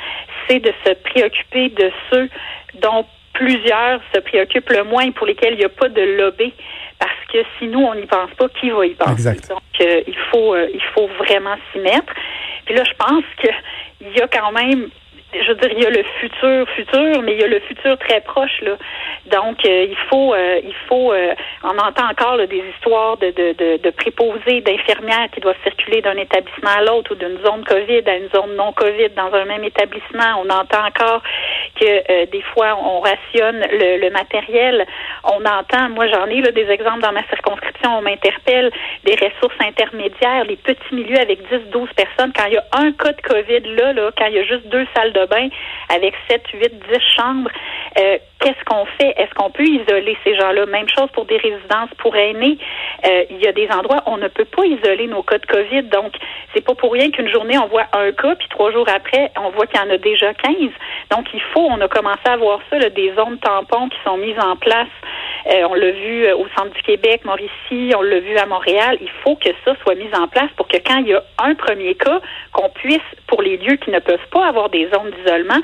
c'est 0.48 0.60
de 0.60 0.72
se 0.84 0.92
préoccuper 0.92 1.70
de 1.70 1.90
ceux 2.10 2.28
dont 2.74 3.06
plusieurs 3.32 4.00
se 4.14 4.20
préoccupent 4.20 4.70
le 4.70 4.84
moins 4.84 5.10
pour 5.12 5.26
lesquels 5.26 5.54
il 5.54 5.58
n'y 5.58 5.64
a 5.64 5.70
pas 5.70 5.88
de 5.88 6.02
lobby 6.02 6.52
parce 6.98 7.12
que 7.32 7.38
si 7.58 7.66
nous 7.66 7.80
on 7.80 7.94
n'y 7.94 8.06
pense 8.06 8.30
pas, 8.36 8.48
qui 8.60 8.70
va 8.70 8.86
y 8.86 8.94
penser? 8.94 9.34
Donc 9.48 9.62
euh, 9.80 10.02
il 10.06 10.16
faut 10.30 10.54
euh, 10.54 10.68
il 10.72 10.82
faut 10.94 11.08
vraiment 11.18 11.56
s'y 11.72 11.78
mettre. 11.78 12.12
Puis 12.64 12.74
là 12.74 12.84
je 12.84 12.92
pense 12.96 13.24
que 13.42 13.48
il 14.02 14.16
y 14.16 14.20
a 14.20 14.28
quand 14.28 14.52
même 14.52 14.90
je 15.32 15.48
veux 15.48 15.54
dire, 15.54 15.70
il 15.72 15.82
y 15.82 15.86
a 15.86 15.90
le 15.90 16.02
futur, 16.20 16.68
futur, 16.76 17.22
mais 17.22 17.32
il 17.32 17.40
y 17.40 17.44
a 17.44 17.46
le 17.46 17.60
futur 17.60 17.96
très 17.98 18.20
proche 18.20 18.60
là. 18.62 18.76
Donc, 19.26 19.64
euh, 19.64 19.86
il 19.88 19.96
faut, 20.10 20.34
euh, 20.34 20.60
il 20.62 20.74
faut, 20.88 21.12
euh, 21.12 21.34
on 21.62 21.78
entend 21.78 22.10
encore 22.10 22.36
des 22.46 22.62
histoires 22.74 23.16
de, 23.16 23.30
de, 23.30 23.52
de, 23.52 23.82
de 23.82 23.90
préposés, 23.90 24.60
d'infirmières 24.60 25.28
qui 25.32 25.40
doivent 25.40 25.56
circuler 25.62 26.02
d'un 26.02 26.16
établissement 26.16 26.70
à 26.70 26.82
l'autre 26.82 27.12
ou 27.12 27.14
d'une 27.14 27.38
zone 27.44 27.64
COVID 27.64 28.02
à 28.06 28.16
une 28.16 28.28
zone 28.34 28.56
non 28.56 28.72
COVID 28.72 29.10
dans 29.16 29.32
un 29.32 29.44
même 29.44 29.64
établissement. 29.64 30.42
On 30.44 30.50
entend 30.50 30.84
encore 30.86 31.22
que 31.82 32.30
des 32.30 32.42
fois 32.54 32.78
on 32.78 33.00
rationne 33.00 33.60
le, 33.70 34.10
matériel. 34.10 34.86
On 35.24 35.44
entend, 35.44 35.88
moi 35.90 36.06
j'en 36.08 36.26
ai 36.26 36.42
des 36.52 36.68
exemples 36.70 37.00
dans 37.00 37.12
ma 37.12 37.26
circonscription, 37.28 37.98
on 37.98 38.02
m'interpelle 38.02 38.70
des 39.04 39.14
ressources 39.14 39.56
intermédiaires, 39.60 40.44
les 40.44 40.56
petits 40.56 40.94
milieux 40.94 41.18
avec 41.18 41.40
10-12 41.50 41.88
personnes. 41.94 42.32
Quand 42.36 42.46
il 42.46 42.54
y 42.54 42.58
a 42.58 42.64
un 42.72 42.92
cas 42.92 43.12
de 43.12 43.20
COVID 43.22 43.60
là, 43.76 43.92
là, 43.92 44.10
quand 44.16 44.26
il 44.26 44.34
y 44.34 44.38
a 44.38 44.44
juste 44.44 44.66
deux 44.68 44.86
salles 44.94 45.12
de 45.12 45.24
bain 45.26 45.48
avec 45.88 46.14
7, 46.28 46.42
8, 46.54 46.72
10 46.90 46.98
chambres. 47.16 47.50
Euh, 47.98 48.18
qu'est-ce 48.40 48.64
qu'on 48.64 48.84
fait? 48.86 49.14
Est-ce 49.16 49.34
qu'on 49.34 49.50
peut 49.50 49.64
isoler 49.64 50.16
ces 50.24 50.34
gens-là? 50.36 50.66
Même 50.66 50.88
chose 50.88 51.08
pour 51.12 51.26
des 51.26 51.36
résidences 51.36 51.90
pour 51.98 52.16
aînés. 52.16 52.58
Euh, 53.06 53.24
il 53.30 53.38
y 53.38 53.46
a 53.46 53.52
des 53.52 53.68
endroits 53.70 54.02
où 54.06 54.12
on 54.12 54.16
ne 54.16 54.28
peut 54.28 54.44
pas 54.44 54.64
isoler 54.64 55.06
nos 55.06 55.22
cas 55.22 55.38
de 55.38 55.46
COVID. 55.46 55.82
Donc, 55.84 56.14
c'est 56.54 56.64
pas 56.64 56.74
pour 56.74 56.92
rien 56.92 57.10
qu'une 57.10 57.28
journée, 57.28 57.58
on 57.58 57.68
voit 57.68 57.86
un 57.92 58.12
cas, 58.12 58.34
puis 58.36 58.48
trois 58.48 58.72
jours 58.72 58.88
après, 58.88 59.30
on 59.40 59.50
voit 59.50 59.66
qu'il 59.66 59.80
y 59.80 59.84
en 59.84 59.90
a 59.90 59.98
déjà 59.98 60.32
15. 60.34 60.54
Donc, 61.10 61.26
il 61.34 61.42
faut, 61.52 61.66
on 61.68 61.80
a 61.80 61.88
commencé 61.88 62.26
à 62.26 62.36
voir 62.36 62.60
ça, 62.70 62.78
des 62.78 63.12
zones 63.14 63.38
tampons 63.38 63.88
qui 63.88 63.98
sont 64.04 64.16
mises 64.16 64.38
en 64.40 64.56
place. 64.56 64.88
Euh, 65.46 65.66
on 65.68 65.74
l'a 65.74 65.90
vu 65.90 66.32
au 66.32 66.46
centre 66.56 66.72
du 66.74 66.82
Québec, 66.82 67.24
Mauricie, 67.24 67.92
on 67.96 68.02
l'a 68.02 68.20
vu 68.20 68.36
à 68.36 68.46
Montréal. 68.46 68.98
Il 69.00 69.10
faut 69.22 69.36
que 69.36 69.50
ça 69.64 69.74
soit 69.82 69.94
mis 69.94 70.12
en 70.14 70.28
place 70.28 70.50
pour 70.56 70.68
que 70.68 70.76
quand 70.78 70.98
il 70.98 71.08
y 71.08 71.14
a 71.14 71.22
un 71.38 71.54
premier 71.54 71.94
cas, 71.94 72.20
qu'on 72.52 72.68
puisse, 72.70 73.00
pour 73.26 73.42
les 73.42 73.56
lieux 73.56 73.76
qui 73.76 73.90
ne 73.90 73.98
peuvent 73.98 74.28
pas 74.30 74.46
avoir 74.46 74.68
des 74.68 74.88
zones 74.90 75.10
d'isolement, 75.10 75.60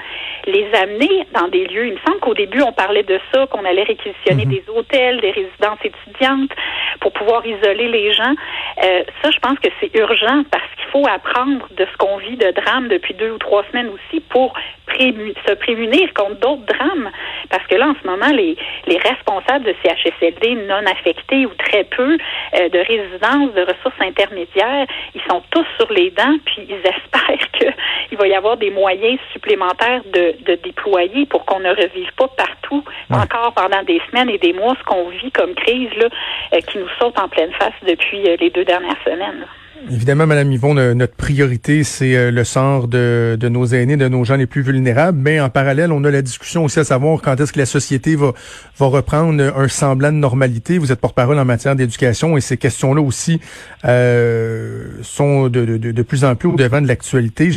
les 0.47 0.67
amener 0.75 1.27
dans 1.33 1.49
des 1.49 1.67
lieux. 1.67 1.87
Il 1.87 1.95
me 1.95 1.99
semble 2.07 2.19
qu'au 2.21 2.35
début, 2.35 2.63
on 2.63 2.73
parlait 2.73 3.03
de 3.03 3.21
ça, 3.33 3.47
qu'on 3.47 3.65
allait 3.65 3.85
réquisitionner 3.85 4.47
mhm. 4.47 4.51
des 4.51 4.65
hôtels, 4.75 5.21
des 5.21 5.31
résidences 5.31 5.79
étudiantes 5.85 6.51
pour 7.01 7.13
pouvoir 7.13 7.47
isoler 7.47 7.89
les 7.89 8.13
gens. 8.13 8.35
Euh, 8.85 9.03
ça, 9.23 9.31
je 9.31 9.39
pense 9.39 9.59
que 9.59 9.69
c'est 9.81 9.95
urgent 9.97 10.45
parce 10.51 10.65
qu'il 10.77 10.91
faut 10.91 11.07
apprendre 11.07 11.69
de 11.77 11.87
ce 11.91 11.97
qu'on 11.99 12.17
vit 12.19 12.37
de 12.37 12.51
drame 12.51 12.89
depuis 12.89 13.15
deux 13.15 13.31
ou 13.31 13.39
trois 13.39 13.65
semaines 13.71 13.89
aussi 13.89 14.21
pour 14.21 14.55
se 14.99 15.55
prémunir 15.55 16.13
contre 16.15 16.41
d'autres 16.41 16.67
drames. 16.67 17.11
Parce 17.51 17.67
que 17.67 17.77
là, 17.77 17.89
en 17.89 17.95
ce 18.03 18.07
moment, 18.07 18.31
les, 18.33 18.57
les 18.87 18.99
responsables 18.99 19.65
de 19.69 19.75
CHSLD 19.83 20.67
non 20.67 20.87
affectés 20.87 21.47
ou 21.47 21.51
très 21.55 21.85
peu 21.85 22.17
euh, 22.55 22.69
de 22.69 22.79
résidences, 22.79 23.53
de 23.55 23.61
ressources 23.61 24.01
intermédiaires, 24.01 24.87
ils 25.15 25.21
sont 25.29 25.43
tous 25.51 25.67
sur 25.79 25.93
les 25.93 26.11
dents, 26.11 26.37
puis 26.45 26.67
ils 26.69 26.75
espèrent 26.85 27.51
qu'il 27.53 28.19
va 28.19 28.27
y 28.27 28.35
avoir 28.35 28.57
des 28.57 28.71
moyens 28.71 29.19
supplémentaires 29.33 30.03
de, 30.13 30.35
de 30.45 30.55
déployer 30.57 31.27
pour 31.27 31.45
qu'on 31.45 31.61
ne 31.61 31.71
revive 31.71 32.13
pas 32.17 32.29
partout, 32.29 32.83
encore 33.11 33.53
pendant 33.55 33.83
des 33.83 34.01
semaines 34.11 34.31
et 34.31 34.39
des 34.39 34.53
mois, 34.53 34.75
ce 34.79 34.85
qu'on 34.85 35.09
vit 35.09 35.31
comme 35.33 35.55
crise 35.55 35.91
là, 35.97 36.09
euh, 36.55 36.61
qui 36.61 36.79
nous 36.79 36.89
saute 36.99 37.19
en 37.19 37.29
pleine 37.29 37.53
face 37.53 37.75
depuis 37.87 38.29
euh, 38.29 38.37
les 38.41 38.51
deux 38.51 38.65
dernières 38.65 39.03
semaines. 39.05 39.47
Évidemment, 39.91 40.27
Madame 40.27 40.53
Yvon, 40.53 40.75
notre 40.75 41.15
priorité, 41.15 41.85
c'est 41.85 42.17
euh, 42.17 42.31
le 42.31 42.45
sort 42.45 42.89
de, 42.89 43.37
de, 43.39 43.49
nos 43.49 43.67
aînés, 43.67 43.97
de 43.97 44.09
nos 44.09 44.25
gens 44.25 44.37
les 44.37 44.47
plus 44.47 44.63
vulnérables. 44.63 45.19
Mais 45.19 45.41
en 45.41 45.49
parallèle, 45.49 45.93
on 45.93 46.05
a 46.05 46.11
la 46.11 46.23
discussion 46.23 46.65
aussi 46.65 46.81
à 46.81 46.85
savoir 46.85 47.23
quand 47.23 47.41
est-ce 47.41 47.53
que 47.53 47.59
la 47.59 47.67
société 47.67 48.17
va, 48.17 48.33
va 48.79 48.87
reprendre 48.87 49.43
un 49.57 49.69
semblant 49.69 50.13
de 50.13 50.19
normalité. 50.19 50.79
Vous 50.79 50.93
êtes 50.93 51.01
porte-parole 51.01 51.39
en 51.39 51.45
matière 51.45 51.77
d'éducation 51.77 52.37
et 52.37 52.41
ces 52.41 52.57
questions-là 52.57 53.01
aussi 53.01 53.41
euh, 53.85 54.89
sont 55.03 55.49
de, 55.49 55.65
de, 55.65 55.77
de, 55.93 56.03
plus 56.03 56.25
en 56.25 56.35
plus 56.35 56.49
au 56.49 56.57
devant 56.57 56.81
de 56.81 56.89
l'actualité. 56.89 57.51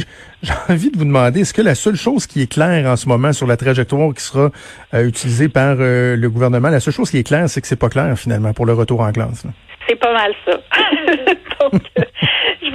J'ai 0.44 0.54
envie 0.70 0.92
de 0.92 0.98
vous 0.98 1.06
demander, 1.06 1.42
est-ce 1.42 1.54
que 1.54 1.62
la 1.62 1.76
seule 1.76 1.96
chose 1.96 2.28
qui 2.28 2.42
est 2.42 2.52
claire 2.52 2.88
en 2.88 2.96
ce 2.96 3.08
moment 3.08 3.34
sur 3.34 3.48
la 3.48 3.58
trajectoire 3.58 4.14
qui 4.14 4.24
sera 4.24 4.52
euh, 4.94 5.08
utilisée 5.08 5.50
par 5.50 5.78
euh, 5.80 6.16
le 6.16 6.30
gouvernement, 6.30 6.70
la 6.70 6.80
seule 6.80 6.94
chose 6.94 7.12
qui 7.12 7.18
est 7.18 7.24
claire, 7.24 7.50
c'est 7.50 7.62
que 7.62 7.68
c'est 7.68 7.76
pas 7.76 7.90
clair 7.90 8.18
finalement 8.18 8.54
pour 8.54 8.66
le 8.66 8.74
retour 8.74 9.02
en 9.02 9.12
classe? 9.12 9.46
C'est 9.88 9.96
pas 9.96 10.14
mal 10.14 10.34
ça. 10.46 10.54
Donc, 11.72 11.82
je 11.96 12.04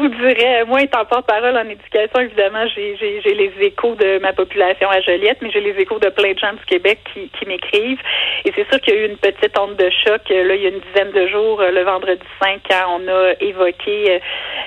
vous 0.07 0.15
dirais, 0.15 0.65
moi 0.65 0.83
étant 0.83 1.05
porte-parole 1.05 1.57
en 1.57 1.69
éducation, 1.69 2.21
évidemment, 2.21 2.67
j'ai 2.75 2.97
les 3.25 3.53
échos 3.61 3.95
de 3.95 4.19
ma 4.19 4.33
population 4.33 4.89
à 4.91 5.01
Joliette, 5.01 5.39
mais 5.43 5.51
j'ai 5.51 5.61
les 5.61 5.81
échos 5.81 5.99
de 5.99 6.09
plein 6.09 6.33
de 6.33 6.39
gens 6.39 6.53
du 6.53 6.65
Québec 6.67 6.99
qui, 7.13 7.47
m'écrivent. 7.47 8.01
Et 8.45 8.53
c'est 8.55 8.69
sûr 8.69 8.81
qu'il 8.81 8.95
y 8.95 8.97
a 8.97 9.01
eu 9.03 9.07
une 9.07 9.19
petite 9.19 9.59
onde 9.59 9.77
de 9.77 9.91
choc, 9.91 10.23
là, 10.29 10.55
il 10.55 10.63
y 10.63 10.67
a 10.67 10.71
une 10.71 10.81
dizaine 10.81 11.13
de 11.13 11.27
jours, 11.29 11.63
le 11.63 11.83
vendredi 11.83 12.27
5, 12.43 12.61
quand 12.69 13.01
on 13.01 13.09
a 13.09 13.33
évoqué 13.41 14.21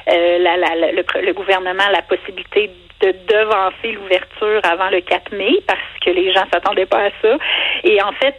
euh, 0.07 0.37
la, 0.39 0.91
le, 0.91 1.03
le 1.25 1.33
gouvernement 1.33 1.83
la 1.91 2.01
possibilité 2.03 2.71
de 3.01 3.11
devancer 3.27 3.91
l'ouverture 3.93 4.61
avant 4.63 4.89
le 4.89 5.01
4 5.01 5.33
mai 5.33 5.53
parce 5.67 5.79
que 6.03 6.09
les 6.09 6.31
gens 6.31 6.45
s'attendaient 6.51 6.85
pas 6.85 7.05
à 7.05 7.09
ça. 7.21 7.37
Et 7.83 8.01
en 8.01 8.11
fait, 8.13 8.35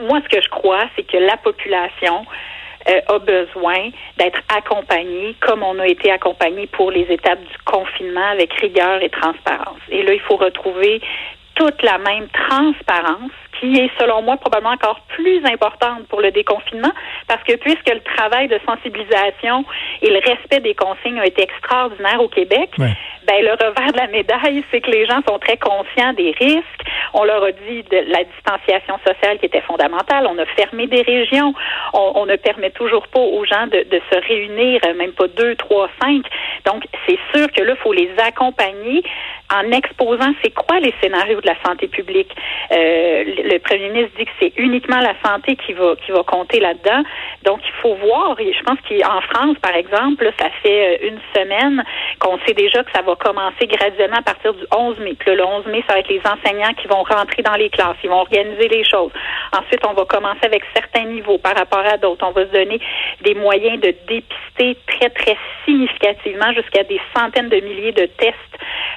moi, 0.00 0.20
ce 0.24 0.36
que 0.36 0.42
je 0.42 0.48
crois, 0.48 0.84
c'est 0.94 1.06
que 1.06 1.16
la 1.16 1.36
population 1.38 2.26
euh, 2.88 3.00
a 3.08 3.18
besoin 3.18 3.90
d'être 4.18 4.40
accompagné 4.56 5.34
comme 5.40 5.62
on 5.62 5.78
a 5.78 5.86
été 5.86 6.10
accompagné 6.10 6.66
pour 6.68 6.90
les 6.90 7.06
étapes 7.10 7.40
du 7.40 7.58
confinement 7.64 8.28
avec 8.32 8.52
rigueur 8.54 9.02
et 9.02 9.10
transparence. 9.10 9.80
Et 9.90 10.02
là, 10.02 10.14
il 10.14 10.20
faut 10.20 10.36
retrouver 10.36 11.00
toute 11.56 11.82
la 11.82 11.98
même 11.98 12.28
transparence 12.28 13.32
qui 13.58 13.78
est, 13.78 13.90
selon 13.98 14.22
moi, 14.22 14.36
probablement 14.36 14.74
encore 14.74 15.00
plus 15.08 15.44
importante 15.46 16.06
pour 16.08 16.20
le 16.20 16.30
déconfinement, 16.30 16.92
parce 17.26 17.42
que 17.44 17.56
puisque 17.56 17.88
le 17.88 18.00
travail 18.00 18.48
de 18.48 18.60
sensibilisation 18.66 19.64
et 20.02 20.10
le 20.10 20.18
respect 20.18 20.60
des 20.60 20.74
consignes 20.74 21.18
a 21.18 21.26
été 21.26 21.42
extraordinaire 21.42 22.20
au 22.20 22.28
Québec, 22.28 22.70
Ben 23.26 23.42
le 23.42 23.52
revers 23.52 23.92
de 23.92 23.98
la 23.98 24.06
médaille, 24.06 24.62
c'est 24.70 24.80
que 24.80 24.90
les 24.90 25.04
gens 25.04 25.20
sont 25.28 25.38
très 25.38 25.56
conscients 25.56 26.12
des 26.12 26.32
risques. 26.38 26.82
On 27.12 27.24
leur 27.24 27.42
a 27.42 27.50
dit 27.50 27.82
de 27.90 28.04
la 28.08 28.22
distanciation 28.22 28.98
sociale 29.04 29.38
qui 29.38 29.46
était 29.46 29.62
fondamentale. 29.62 30.28
On 30.30 30.38
a 30.38 30.46
fermé 30.46 30.86
des 30.86 31.02
régions. 31.02 31.52
On, 31.92 32.24
ne 32.26 32.36
permet 32.36 32.70
toujours 32.70 33.06
pas 33.08 33.20
aux 33.20 33.44
gens 33.44 33.66
de, 33.66 34.00
se 34.10 34.28
réunir, 34.28 34.80
même 34.96 35.12
pas 35.12 35.26
deux, 35.28 35.56
trois, 35.56 35.88
cinq. 36.00 36.24
Donc 36.64 36.84
c'est 37.06 37.18
sûr 37.34 37.50
que 37.52 37.62
là, 37.62 37.74
il 37.76 37.82
faut 37.82 37.92
les 37.92 38.10
accompagner 38.18 39.02
en 39.52 39.70
exposant 39.70 40.32
c'est 40.42 40.52
quoi 40.52 40.80
les 40.80 40.92
scénarios 41.00 41.40
de 41.40 41.46
la 41.46 41.56
santé 41.64 41.88
publique. 41.88 42.30
Euh, 42.72 43.24
le 43.26 43.58
premier 43.58 43.88
ministre 43.90 44.12
dit 44.18 44.24
que 44.24 44.30
c'est 44.40 44.52
uniquement 44.56 45.00
la 45.00 45.14
santé 45.24 45.56
qui 45.56 45.72
va 45.72 45.94
qui 45.96 46.12
va 46.12 46.22
compter 46.22 46.60
là-dedans. 46.60 47.02
Donc 47.44 47.60
il 47.64 47.72
faut 47.80 47.94
voir. 47.94 48.36
Je 48.38 48.62
pense 48.62 48.78
qu'en 48.88 49.20
France, 49.22 49.56
par 49.62 49.74
exemple, 49.74 50.30
ça 50.38 50.50
fait 50.62 51.00
euh, 51.02 51.08
une 51.08 51.20
semaine 51.34 51.84
qu'on 52.20 52.38
sait 52.46 52.54
déjà 52.54 52.82
que 52.82 52.90
ça 52.92 53.02
va 53.02 53.15
commencer 53.16 53.66
graduellement 53.66 54.18
à 54.18 54.22
partir 54.22 54.54
du 54.54 54.64
11 54.74 54.98
mai. 55.00 55.14
Puis 55.18 55.34
le 55.34 55.44
11 55.44 55.66
mai, 55.66 55.82
ça 55.86 55.94
va 55.94 56.00
être 56.00 56.08
les 56.08 56.20
enseignants 56.20 56.72
qui 56.74 56.86
vont 56.88 57.02
rentrer 57.02 57.42
dans 57.42 57.54
les 57.54 57.70
classes, 57.70 57.96
ils 58.02 58.10
vont 58.10 58.20
organiser 58.20 58.68
les 58.68 58.84
choses. 58.84 59.12
Ensuite, 59.52 59.84
on 59.86 59.92
va 59.92 60.04
commencer 60.04 60.44
avec 60.44 60.62
certains 60.74 61.04
niveaux 61.04 61.38
par 61.38 61.56
rapport 61.56 61.84
à 61.84 61.96
d'autres. 61.96 62.26
On 62.26 62.32
va 62.32 62.46
se 62.46 62.52
donner 62.52 62.80
des 63.22 63.34
moyens 63.34 63.80
de 63.80 63.94
dépister 64.08 64.76
très 64.86 65.10
très 65.10 65.36
significativement 65.64 66.52
jusqu'à 66.52 66.84
des 66.84 67.00
centaines 67.16 67.48
de 67.48 67.60
milliers 67.60 67.92
de 67.92 68.06
tests 68.06 68.36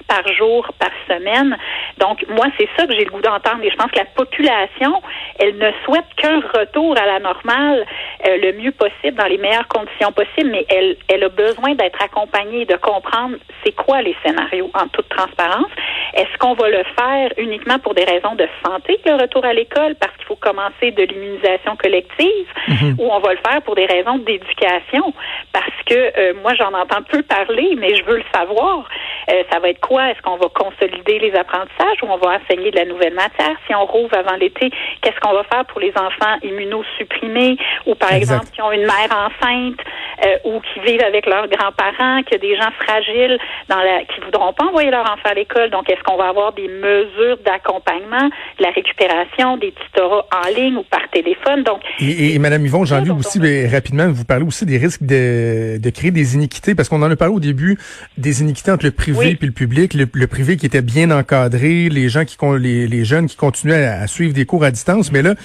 par 0.07 0.27
jour, 0.33 0.67
par 0.79 0.89
semaine. 1.07 1.57
Donc, 1.97 2.25
moi, 2.29 2.47
c'est 2.57 2.67
ça 2.75 2.87
que 2.87 2.93
j'ai 2.93 3.05
le 3.05 3.11
goût 3.11 3.21
d'entendre. 3.21 3.63
Et 3.63 3.69
je 3.69 3.75
pense 3.75 3.91
que 3.91 3.99
la 3.99 4.05
population, 4.05 5.01
elle 5.37 5.57
ne 5.57 5.71
souhaite 5.85 6.07
qu'un 6.17 6.39
retour 6.39 6.97
à 6.97 7.05
la 7.05 7.19
normale 7.19 7.85
euh, 8.27 8.37
le 8.37 8.53
mieux 8.53 8.71
possible, 8.71 9.17
dans 9.17 9.27
les 9.27 9.37
meilleures 9.37 9.67
conditions 9.67 10.11
possibles, 10.11 10.49
mais 10.49 10.65
elle, 10.69 10.97
elle 11.07 11.23
a 11.23 11.29
besoin 11.29 11.75
d'être 11.75 12.01
accompagnée, 12.01 12.65
de 12.65 12.75
comprendre 12.75 13.37
c'est 13.63 13.73
quoi 13.73 14.01
les 14.01 14.08
scénarios 14.23 14.69
en 14.73 14.87
toute 14.89 15.09
transparence. 15.09 15.71
Est-ce 16.13 16.37
qu'on 16.37 16.53
va 16.53 16.69
le 16.69 16.83
faire 16.97 17.31
uniquement 17.37 17.79
pour 17.79 17.93
des 17.93 18.03
raisons 18.03 18.35
de 18.35 18.47
santé, 18.65 18.99
le 19.05 19.15
retour 19.15 19.45
à 19.45 19.53
l'école, 19.53 19.95
parce 19.95 20.15
qu'il 20.17 20.25
faut 20.25 20.35
commencer 20.35 20.91
de 20.91 21.03
l'immunisation 21.03 21.75
collective, 21.75 22.47
mhm. 22.67 22.95
ou 22.99 23.09
on 23.11 23.19
va 23.19 23.33
le 23.33 23.39
faire 23.45 23.61
pour 23.61 23.75
des 23.75 23.85
raisons 23.85 24.17
d'éducation, 24.19 25.13
parce 25.53 25.67
que 25.85 25.93
euh, 25.95 26.33
moi, 26.41 26.53
j'en 26.55 26.73
entends 26.73 27.03
peu 27.09 27.21
parler, 27.23 27.75
mais 27.77 27.95
je 27.95 28.03
veux 28.03 28.17
le 28.17 28.23
savoir. 28.33 28.87
Euh, 29.31 29.43
ça 29.51 29.59
va 29.59 29.69
être 29.69 29.79
quoi? 29.79 30.09
Est-ce 30.09 30.21
qu'on 30.21 30.37
va 30.37 30.47
consolider 30.49 31.19
les 31.19 31.33
apprentissages 31.35 32.01
ou 32.01 32.07
on 32.07 32.17
va 32.17 32.39
enseigner 32.39 32.71
de 32.71 32.77
la 32.77 32.85
nouvelle 32.85 33.13
matière? 33.13 33.55
Si 33.67 33.75
on 33.75 33.85
rouvre 33.85 34.15
avant 34.15 34.35
l'été, 34.35 34.71
qu'est-ce 35.01 35.19
qu'on 35.19 35.33
va 35.33 35.43
faire 35.43 35.65
pour 35.65 35.79
les 35.79 35.91
enfants 35.91 36.37
immunosupprimés 36.43 37.57
ou, 37.85 37.95
par 37.95 38.13
exemple, 38.13 38.47
qui 38.53 38.61
ont 38.61 38.71
une 38.71 38.85
mère 38.85 39.11
enceinte 39.11 39.79
euh, 40.25 40.37
ou 40.45 40.61
qui 40.61 40.79
vivent 40.81 41.03
avec 41.03 41.25
leurs 41.25 41.47
grands-parents, 41.47 42.21
a 42.31 42.37
des 42.37 42.55
gens 42.55 42.71
fragiles 42.79 43.37
dans 43.67 43.79
la, 43.79 44.03
qui 44.05 44.19
voudront 44.21 44.53
pas 44.53 44.65
envoyer 44.65 44.91
leur 44.91 45.03
enfant 45.03 45.29
à 45.29 45.33
l'école. 45.33 45.69
Donc, 45.69 45.89
est-ce 45.99 46.03
qu'on 46.03 46.17
va 46.17 46.29
avoir 46.29 46.53
des 46.53 46.67
mesures 46.67 47.37
d'accompagnement, 47.45 48.29
de 48.57 48.63
la 48.63 48.71
récupération, 48.71 49.57
des 49.57 49.73
tutorats 49.73 50.25
en 50.31 50.49
ligne 50.49 50.77
ou 50.77 50.83
par 50.83 51.01
téléphone? 51.11 51.63
Donc, 51.63 51.81
et, 51.99 52.35
et, 52.35 52.39
Madame 52.39 52.65
Yvon, 52.65 52.85
j'en 52.85 53.01
lu 53.01 53.11
aussi 53.11 53.39
rapidement, 53.67 54.09
vous 54.09 54.25
parlez 54.25 54.45
aussi 54.45 54.65
des 54.65 54.77
risques 54.77 55.03
de, 55.03 55.77
de 55.77 55.89
créer 55.89 56.11
des 56.11 56.35
iniquités, 56.35 56.75
parce 56.75 56.89
qu'on 56.89 57.01
en 57.01 57.11
a 57.11 57.15
parlé 57.15 57.33
au 57.33 57.39
début, 57.39 57.77
des 58.17 58.41
iniquités 58.41 58.71
entre 58.71 58.85
le 58.85 58.91
privé 58.91 59.37
et 59.41 59.45
le 59.45 59.51
public, 59.51 59.93
le, 59.93 60.27
privé 60.27 60.57
qui 60.57 60.65
était 60.65 60.81
bien 60.81 61.11
encadré, 61.11 61.89
les 61.89 62.09
gens 62.09 62.25
qui 62.25 62.37
les, 62.59 62.87
les 62.87 63.05
jeunes 63.05 63.27
qui 63.27 63.35
continuaient 63.35 63.85
à, 63.85 64.07
suivre 64.07 64.33
des 64.33 64.45
cours 64.45 64.63
à 64.63 64.71
distance, 64.71 65.11
mais 65.11 65.21
là, 65.21 65.35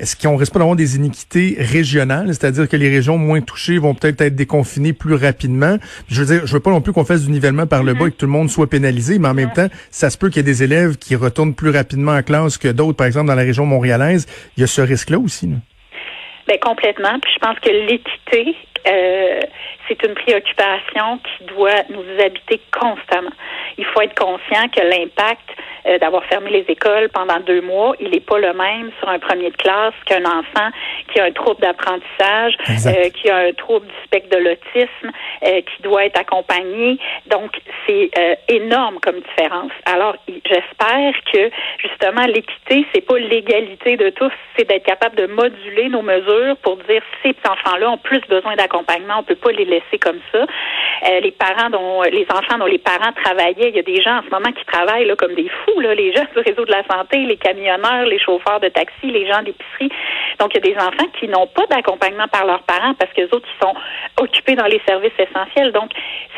est-ce 0.00 0.16
qu'on 0.16 0.36
risque 0.36 0.54
pas 0.54 0.58
d'avoir 0.60 0.76
des 0.76 0.96
iniquités 0.96 1.56
régionales, 1.58 2.28
c'est-à-dire 2.28 2.68
que 2.68 2.76
les 2.76 2.88
régions 2.88 3.18
moins 3.18 3.42
touchées 3.42 3.76
vont 3.76 3.94
peut-être 3.94 4.22
être 4.22 4.34
déconfinées 4.34 4.94
plus 4.94 5.14
rapidement? 5.14 5.76
Je 6.08 6.22
veux 6.22 6.34
dire, 6.34 6.46
je 6.46 6.52
veux 6.54 6.60
pas 6.60 6.70
non 6.70 6.80
plus 6.80 6.94
qu'on 6.94 7.04
fasse 7.04 7.26
du 7.26 7.30
nivellement 7.30 7.66
par 7.66 7.82
le 7.82 7.92
bas 7.92 8.06
et 8.06 8.10
que 8.10 8.16
tout 8.16 8.24
le 8.24 8.32
monde 8.32 8.48
soit 8.48 8.66
pénalisé, 8.66 9.18
mais 9.18 9.28
en 9.28 9.34
même 9.34 9.52
temps, 9.52 9.68
ça 9.90 10.08
se 10.08 10.16
peut 10.16 10.30
qu'il 10.30 10.38
y 10.38 10.40
ait 10.40 10.42
des 10.42 10.62
élèves 10.62 10.96
qui 10.96 11.16
retournent 11.16 11.54
plus 11.54 11.68
rapidement 11.68 12.12
en 12.12 12.22
classe 12.22 12.56
que 12.56 12.68
d'autres, 12.68 12.96
par 12.96 13.06
exemple 13.06 13.26
dans 13.26 13.34
la 13.34 13.42
région 13.42 13.66
montréalaise. 13.66 14.26
Il 14.56 14.62
y 14.62 14.64
a 14.64 14.66
ce 14.66 14.80
risque-là 14.80 15.18
aussi. 15.18 15.46
Non? 15.46 15.60
Ben 16.48 16.58
complètement. 16.62 17.18
Puis 17.20 17.32
je 17.34 17.38
pense 17.38 17.58
que 17.60 17.70
l'équité, 17.70 18.56
euh, 18.86 19.40
c'est 19.88 20.02
une 20.04 20.14
préoccupation 20.14 21.18
qui 21.18 21.44
doit 21.44 21.82
nous 21.88 22.04
habiter 22.22 22.60
constamment. 22.72 23.32
Il 23.78 23.84
faut 23.86 24.00
être 24.02 24.18
conscient 24.18 24.68
que 24.68 24.80
l'impact 24.80 25.50
euh, 25.86 25.98
d'avoir 25.98 26.24
fermé 26.24 26.50
les 26.50 26.64
écoles 26.68 27.08
pendant 27.08 27.40
deux 27.40 27.62
mois, 27.62 27.94
il 28.00 28.10
n'est 28.10 28.20
pas 28.20 28.38
le 28.38 28.52
même 28.52 28.90
sur 28.98 29.08
un 29.08 29.18
premier 29.18 29.50
de 29.50 29.56
classe 29.56 29.94
qu'un 30.04 30.24
enfant 30.24 30.68
qui 31.10 31.18
a 31.18 31.24
un 31.24 31.32
trouble 31.32 31.60
d'apprentissage, 31.60 32.56
euh, 32.86 33.08
qui 33.10 33.30
a 33.30 33.36
un 33.36 33.52
trouble 33.52 33.86
du 33.86 33.94
spectre 34.04 34.36
de 34.36 34.42
l'autisme, 34.42 35.10
euh, 35.46 35.60
qui 35.62 35.82
doit 35.82 36.04
être 36.04 36.20
accompagné. 36.20 36.98
Donc, 37.26 37.50
c'est 37.86 38.10
énorme 38.48 38.98
comme 39.00 39.20
différence. 39.20 39.72
Alors, 39.86 40.16
j'espère 40.28 41.14
que 41.32 41.50
justement 41.78 42.26
l'équité, 42.26 42.86
c'est 42.94 43.00
pas 43.00 43.18
l'égalité 43.18 43.96
de 43.96 44.10
tous, 44.10 44.32
c'est 44.56 44.68
d'être 44.68 44.84
capable 44.84 45.16
de 45.16 45.26
moduler 45.26 45.88
nos 45.88 46.02
mesures 46.02 46.56
pour 46.62 46.76
dire 46.76 47.02
ces 47.22 47.34
enfants-là 47.48 47.90
ont 47.90 47.98
plus 47.98 48.20
besoin 48.28 48.54
d'accompagnement, 48.56 48.69
on 48.74 49.22
peut 49.22 49.34
pas 49.34 49.52
les 49.52 49.64
laisser 49.64 49.98
comme 50.00 50.20
ça. 50.32 50.46
les 51.20 51.32
parents 51.32 51.70
dont 51.70 52.02
les 52.02 52.26
enfants 52.30 52.58
dont 52.58 52.66
les 52.66 52.78
parents 52.78 53.12
travaillaient, 53.24 53.70
il 53.70 53.76
y 53.76 53.78
a 53.78 53.82
des 53.82 54.00
gens 54.02 54.18
en 54.18 54.22
ce 54.22 54.30
moment 54.30 54.52
qui 54.52 54.64
travaillent 54.64 55.06
là 55.06 55.16
comme 55.16 55.34
des 55.34 55.48
fous 55.48 55.80
les 55.80 56.12
gens 56.12 56.24
du 56.34 56.40
réseau 56.40 56.64
de 56.64 56.70
la 56.70 56.84
santé, 56.84 57.18
les 57.18 57.36
camionneurs, 57.36 58.06
les 58.06 58.18
chauffeurs 58.18 58.60
de 58.60 58.68
taxi, 58.68 59.06
les 59.06 59.26
gens 59.26 59.42
d'épicerie. 59.42 59.90
Donc, 60.38 60.54
il 60.54 60.64
y 60.64 60.70
a 60.70 60.74
des 60.74 60.78
enfants 60.78 61.08
qui 61.18 61.28
n'ont 61.28 61.46
pas 61.46 61.66
d'accompagnement 61.66 62.28
par 62.28 62.46
leurs 62.46 62.62
parents 62.62 62.94
parce 62.94 63.12
que 63.12 63.22
les 63.22 63.28
autres, 63.32 63.48
ils 63.56 63.64
sont 63.64 63.74
occupés 64.20 64.54
dans 64.54 64.66
les 64.66 64.80
services 64.86 65.12
essentiels. 65.18 65.72
Donc, 65.72 65.90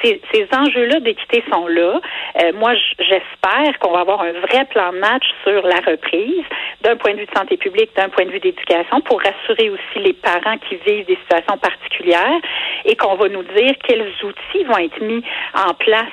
ces, 0.03 0.21
enjeux-là 0.53 1.01
d'équité 1.01 1.43
sont 1.51 1.67
là. 1.67 2.01
Euh, 2.43 2.53
moi, 2.55 2.75
j'espère 2.99 3.79
qu'on 3.79 3.93
va 3.93 4.01
avoir 4.01 4.21
un 4.23 4.33
vrai 4.33 4.65
plan 4.67 4.93
de 4.93 4.99
match 4.99 5.25
sur 5.45 5.67
la 5.67 5.77
reprise 5.77 6.45
d'un 6.83 6.97
point 6.97 7.13
de 7.15 7.21
vue 7.21 7.27
de 7.27 7.37
santé 7.37 7.57
publique, 7.57 7.91
d'un 7.97 8.09
point 8.09 8.25
de 8.25 8.31
vue 8.31 8.41
d'éducation, 8.41 9.01
pour 9.03 9.21
rassurer 9.21 9.71
aussi 9.71 9.99
les 9.99 10.13
parents 10.13 10.59
qui 10.69 10.77
vivent 10.77 11.07
des 11.07 11.19
situations 11.23 11.57
particulières 11.59 12.41
et 12.85 12.97
qu'on 12.97 13.15
va 13.15 13.29
nous 13.29 13.43
dire 13.43 13.75
quels 13.87 14.13
outils 14.23 14.65
vont 14.65 14.79
être 14.79 15.01
mis 15.01 15.23
en 15.55 15.75
place 15.75 16.11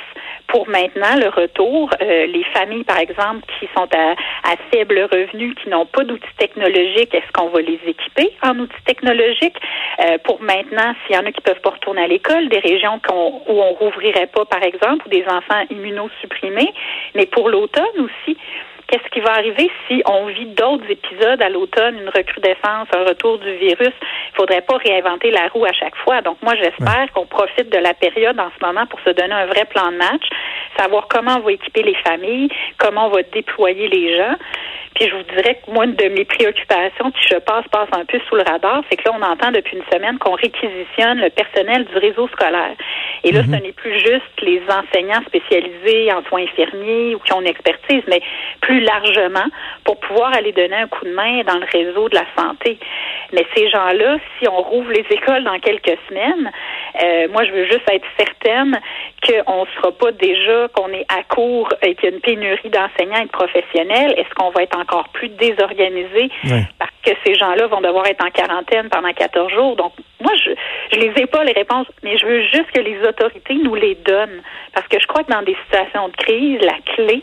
pour 0.50 0.68
maintenant 0.68 1.16
le 1.16 1.30
retour. 1.30 1.90
Euh, 2.02 2.26
les 2.26 2.44
familles, 2.56 2.84
par 2.84 2.98
exemple, 3.00 3.46
qui 3.60 3.68
sont 3.76 3.88
à, 3.96 4.16
faible 4.72 5.08
revenu, 5.12 5.56
qui 5.56 5.70
n'ont 5.70 5.86
pas 5.86 6.04
d'outils 6.04 6.36
technologiques, 6.38 7.14
est-ce 7.14 7.32
qu'on 7.34 7.50
va 7.50 7.62
les 7.62 7.80
équiper 7.88 8.34
en 8.44 8.58
outils 8.60 8.84
technologiques? 8.86 9.58
Euh, 10.00 10.18
pour 10.24 10.42
maintenant, 10.42 10.94
s'il 11.06 11.16
y 11.16 11.20
en 11.20 11.26
a 11.26 11.32
qui 11.32 11.42
peuvent 11.42 11.62
pas 11.62 11.72
retourner 11.72 12.04
à 12.04 12.08
l'école, 12.08 12.50
des 12.50 12.60
régions 12.60 13.00
où 13.12 13.62
on 13.62 13.74
rouvrirait 13.74 14.28
pas, 14.28 14.46
par 14.46 14.64
exemple, 14.64 15.06
ou 15.08 15.10
des 15.10 15.24
enfants 15.28 15.64
immunosupprimés, 15.70 16.74
mais 17.16 17.26
pour 17.26 17.50
l'automne 17.50 17.86
aussi 17.98 18.38
qu'est-ce 18.90 19.08
qui 19.12 19.20
va 19.20 19.34
arriver 19.34 19.70
si 19.88 20.02
on 20.06 20.26
vit 20.26 20.48
d'autres 20.48 20.90
épisodes 20.90 21.42
à 21.42 21.50
l'automne, 21.50 21.96
une 22.00 22.10
recrudescence, 22.10 22.88
un 22.94 23.06
retour 23.06 23.38
du 23.38 23.52
virus? 23.58 23.94
Il 24.32 24.36
faudrait 24.36 24.62
pas 24.62 24.78
réinventer 24.78 25.32
la 25.32 25.48
roue 25.48 25.66
à 25.66 25.74
chaque 25.74 25.96
fois. 25.98 26.22
Donc, 26.22 26.38
moi, 26.42 26.56
j'espère 26.56 27.12
qu'on 27.14 27.26
profite 27.26 27.72
de 27.72 27.78
la 27.78 27.94
période 27.94 28.40
en 28.40 28.50
ce 28.58 28.66
moment 28.66 28.86
pour 28.88 29.00
se 29.02 29.12
donner 29.12 29.34
un 29.34 29.46
vrai 29.46 29.66
plan 29.66 29.92
de 29.92 29.98
match, 29.98 30.28
savoir 30.78 31.08
comment 31.08 31.38
on 31.38 31.42
va 31.42 31.52
équiper 31.52 31.84
les 31.84 31.96
familles, 31.96 32.50
comment 32.78 33.08
on 33.08 33.10
va 33.10 33.22
déployer 33.24 33.88
les 33.88 34.18
gens. 34.18 34.36
Puis 34.96 35.08
je 35.08 35.16
vous 35.16 35.24
dirais 35.36 35.60
que 35.64 35.72
moi, 35.72 35.86
une 35.86 35.96
de 35.96 36.10
mes 36.10 36.26
préoccupations 36.26 37.12
qui, 37.12 37.28
je 37.30 37.36
pense, 37.36 37.66
passe 37.72 37.88
un 37.94 38.06
peu 38.06 38.20
sous 38.28 38.36
le 38.36 38.44
radar, 38.44 38.84
c'est 38.90 38.98
que 38.98 39.08
là, 39.08 39.16
on 39.18 39.22
entend 39.22 39.52
depuis 39.52 39.78
une 39.78 39.84
semaine 39.92 40.18
qu'on 40.18 40.34
réquisitionne 40.34 41.20
le 41.20 41.30
personnel 41.30 41.86
du 41.86 41.98
réseau 41.98 42.28
scolaire. 42.30 42.76
Et 43.24 43.32
là, 43.32 43.44
ce 43.44 43.48
mhm. 43.48 43.60
n'est 43.62 43.72
plus 43.72 43.94
juste 44.00 44.42
les 44.42 44.62
enseignants 44.68 45.22
spécialisés 45.28 46.12
en 46.12 46.24
soins 46.24 46.44
infirmiers 46.44 47.16
ou 47.16 47.20
qui 47.20 47.34
ont 47.34 47.42
une 47.42 47.48
expertise, 47.48 48.04
mais 48.08 48.22
plus 48.62 48.79
largement 48.80 49.46
pour 49.84 50.00
pouvoir 50.00 50.34
aller 50.34 50.52
donner 50.52 50.76
un 50.76 50.88
coup 50.88 51.06
de 51.06 51.12
main 51.12 51.44
dans 51.44 51.58
le 51.58 51.66
réseau 51.72 52.10
de 52.10 52.16
la 52.16 52.26
santé. 52.38 52.80
Mais 53.34 53.46
ces 53.56 53.70
gens-là, 53.70 54.18
si 54.38 54.48
on 54.48 54.62
rouvre 54.62 54.92
les 54.92 55.06
écoles 55.10 55.44
dans 55.44 55.60
quelques 55.60 55.98
semaines, 56.08 56.52
euh, 57.02 57.28
moi, 57.32 57.46
je 57.46 57.52
veux 57.52 57.66
juste 57.66 57.90
être 57.92 58.08
certaine 58.18 58.80
qu'on 59.26 59.62
ne 59.62 59.70
sera 59.76 59.92
pas 59.92 60.12
déjà, 60.12 60.68
qu'on 60.70 60.90
est 60.90 61.06
à 61.10 61.24
court 61.24 61.70
et 61.82 61.96
qu'il 61.96 62.10
y 62.10 62.12
a 62.12 62.16
une 62.16 62.22
pénurie 62.22 62.70
d'enseignants 62.70 63.22
et 63.22 63.26
de 63.26 63.32
professionnels. 63.32 64.14
Est-ce 64.18 64.34
qu'on 64.36 64.50
va 64.50 64.64
être 64.64 64.78
encore 64.78 65.10
plus 65.10 65.30
désorganisé 65.30 66.30
parce 66.80 66.92
que 67.04 67.12
ces 67.26 67.36
gens-là 67.36 67.68
vont 67.68 67.82
devoir 67.82 68.08
être 68.08 68.26
en 68.26 68.32
quarantaine 68.32 68.90
pendant 68.90 69.12
14 69.12 69.52
jours? 69.52 69.76
Donc, 69.76 69.94
moi, 70.22 70.32
je 70.44 70.52
je 70.92 70.98
les 71.00 71.14
ai 71.22 71.26
pas 71.28 71.44
les 71.44 71.52
réponses, 71.52 71.88
mais 72.04 72.18
je 72.18 72.26
veux 72.26 72.42
juste 72.42 72.72
que 72.74 72.80
les 72.80 73.00
autorités 73.08 73.56
nous 73.56 73.76
les 73.76 73.96
donnent. 73.96 74.42
Parce 74.74 74.88
que 74.88 75.00
je 75.00 75.08
crois 75.08 75.24
que 75.24 75.32
dans 75.32 75.42
des 75.42 75.56
situations 75.66 76.08
de 76.08 76.16
crise, 76.16 76.60
la 76.62 76.78
clé, 76.96 77.22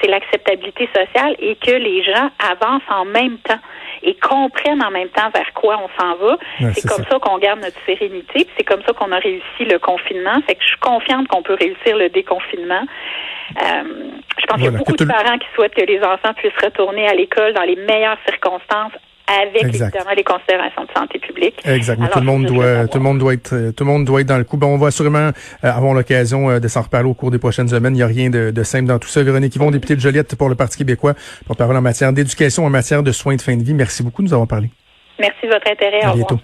c'est 0.00 0.08
l'acceptabilité 0.08 0.88
sociale 0.94 1.34
et 1.38 1.56
que 1.56 1.70
les 1.70 2.02
gens 2.02 2.30
avancent 2.38 2.82
en 2.90 3.04
même 3.04 3.38
temps 3.38 3.58
et 4.02 4.14
comprennent 4.14 4.82
en 4.82 4.90
même 4.90 5.08
temps 5.08 5.30
vers 5.34 5.52
quoi 5.54 5.80
on 5.82 6.00
s'en 6.00 6.16
va. 6.16 6.36
c'est 6.74 6.86
comme 6.86 7.04
ça, 7.04 7.18
qu'on 7.18 7.38
garde 7.38 7.60
notre 7.60 7.78
sérénité, 7.86 8.46
c'est 8.56 8.64
comme 8.64 8.82
ça 8.86 8.92
qu'on 8.92 9.12
a 9.12 9.18
réussi 9.18 9.64
le 9.64 9.78
confinement. 9.78 10.40
Fait 10.46 10.54
que 10.54 10.62
je 10.62 10.68
suis 10.68 10.78
confiante 10.78 11.28
qu'on 11.28 11.42
peut 11.42 11.56
réussir 11.58 11.96
le 11.96 12.08
déconfinement. 12.10 12.82
Euh, 13.62 13.84
je 14.38 14.46
pense 14.46 14.56
qu'il 14.56 14.64
y 14.64 14.68
a 14.68 14.76
beaucoup 14.76 14.96
de 14.96 15.04
parents 15.04 15.38
qui 15.38 15.46
souhaitent 15.54 15.74
que 15.74 15.84
les 15.84 16.00
enfants 16.02 16.34
puissent 16.34 16.52
retourner 16.62 17.08
à 17.08 17.14
l'école 17.14 17.54
dans 17.54 17.62
les 17.62 17.76
meilleures 17.76 18.18
circonstances 18.26 18.92
avec 19.26 19.64
évidemment 19.64 20.12
les 20.16 20.24
considérations 20.24 20.84
de 20.84 20.90
santé 20.96 21.18
publique. 21.18 21.56
Exactement. 21.64 22.08
tout 22.08 22.18
le 22.20 22.26
monde 22.26 22.46
doit, 22.46 22.88
tout 22.88 22.98
le 22.98 23.04
monde 23.04 23.18
doit 23.18 23.34
être, 23.34 23.70
tout 23.70 23.84
le 23.84 23.90
monde 23.90 24.04
doit 24.04 24.20
être 24.20 24.26
dans 24.26 24.38
le 24.38 24.44
coup. 24.44 24.56
Bon, 24.56 24.68
on 24.68 24.78
va 24.78 24.90
sûrement 24.90 25.30
avoir 25.62 25.94
l'occasion 25.94 26.58
de 26.58 26.68
s'en 26.68 26.82
reparler 26.82 27.08
au 27.08 27.14
cours 27.14 27.30
des 27.30 27.38
prochaines 27.38 27.68
semaines. 27.68 27.94
Il 27.94 27.98
n'y 27.98 28.02
a 28.02 28.06
rien 28.06 28.30
de, 28.30 28.50
de, 28.50 28.62
simple 28.62 28.86
dans 28.86 28.98
tout 28.98 29.08
ça. 29.08 29.22
Véronique 29.22 29.54
Yvon, 29.56 29.70
députée 29.70 29.96
de 29.96 30.00
Joliette 30.00 30.36
pour 30.36 30.48
le 30.48 30.54
Parti 30.54 30.78
québécois, 30.78 31.14
pour 31.46 31.56
parler 31.56 31.76
en 31.76 31.82
matière 31.82 32.12
d'éducation, 32.12 32.66
en 32.66 32.70
matière 32.70 33.02
de 33.02 33.12
soins 33.12 33.36
de 33.36 33.42
fin 33.42 33.56
de 33.56 33.62
vie. 33.62 33.74
Merci 33.74 34.02
beaucoup 34.02 34.22
de 34.22 34.28
nous 34.28 34.34
avoir 34.34 34.48
parlé. 34.48 34.70
Merci 35.18 35.46
de 35.46 35.52
votre 35.52 35.70
intérêt. 35.70 36.02
À 36.02 36.12
bientôt. 36.12 36.40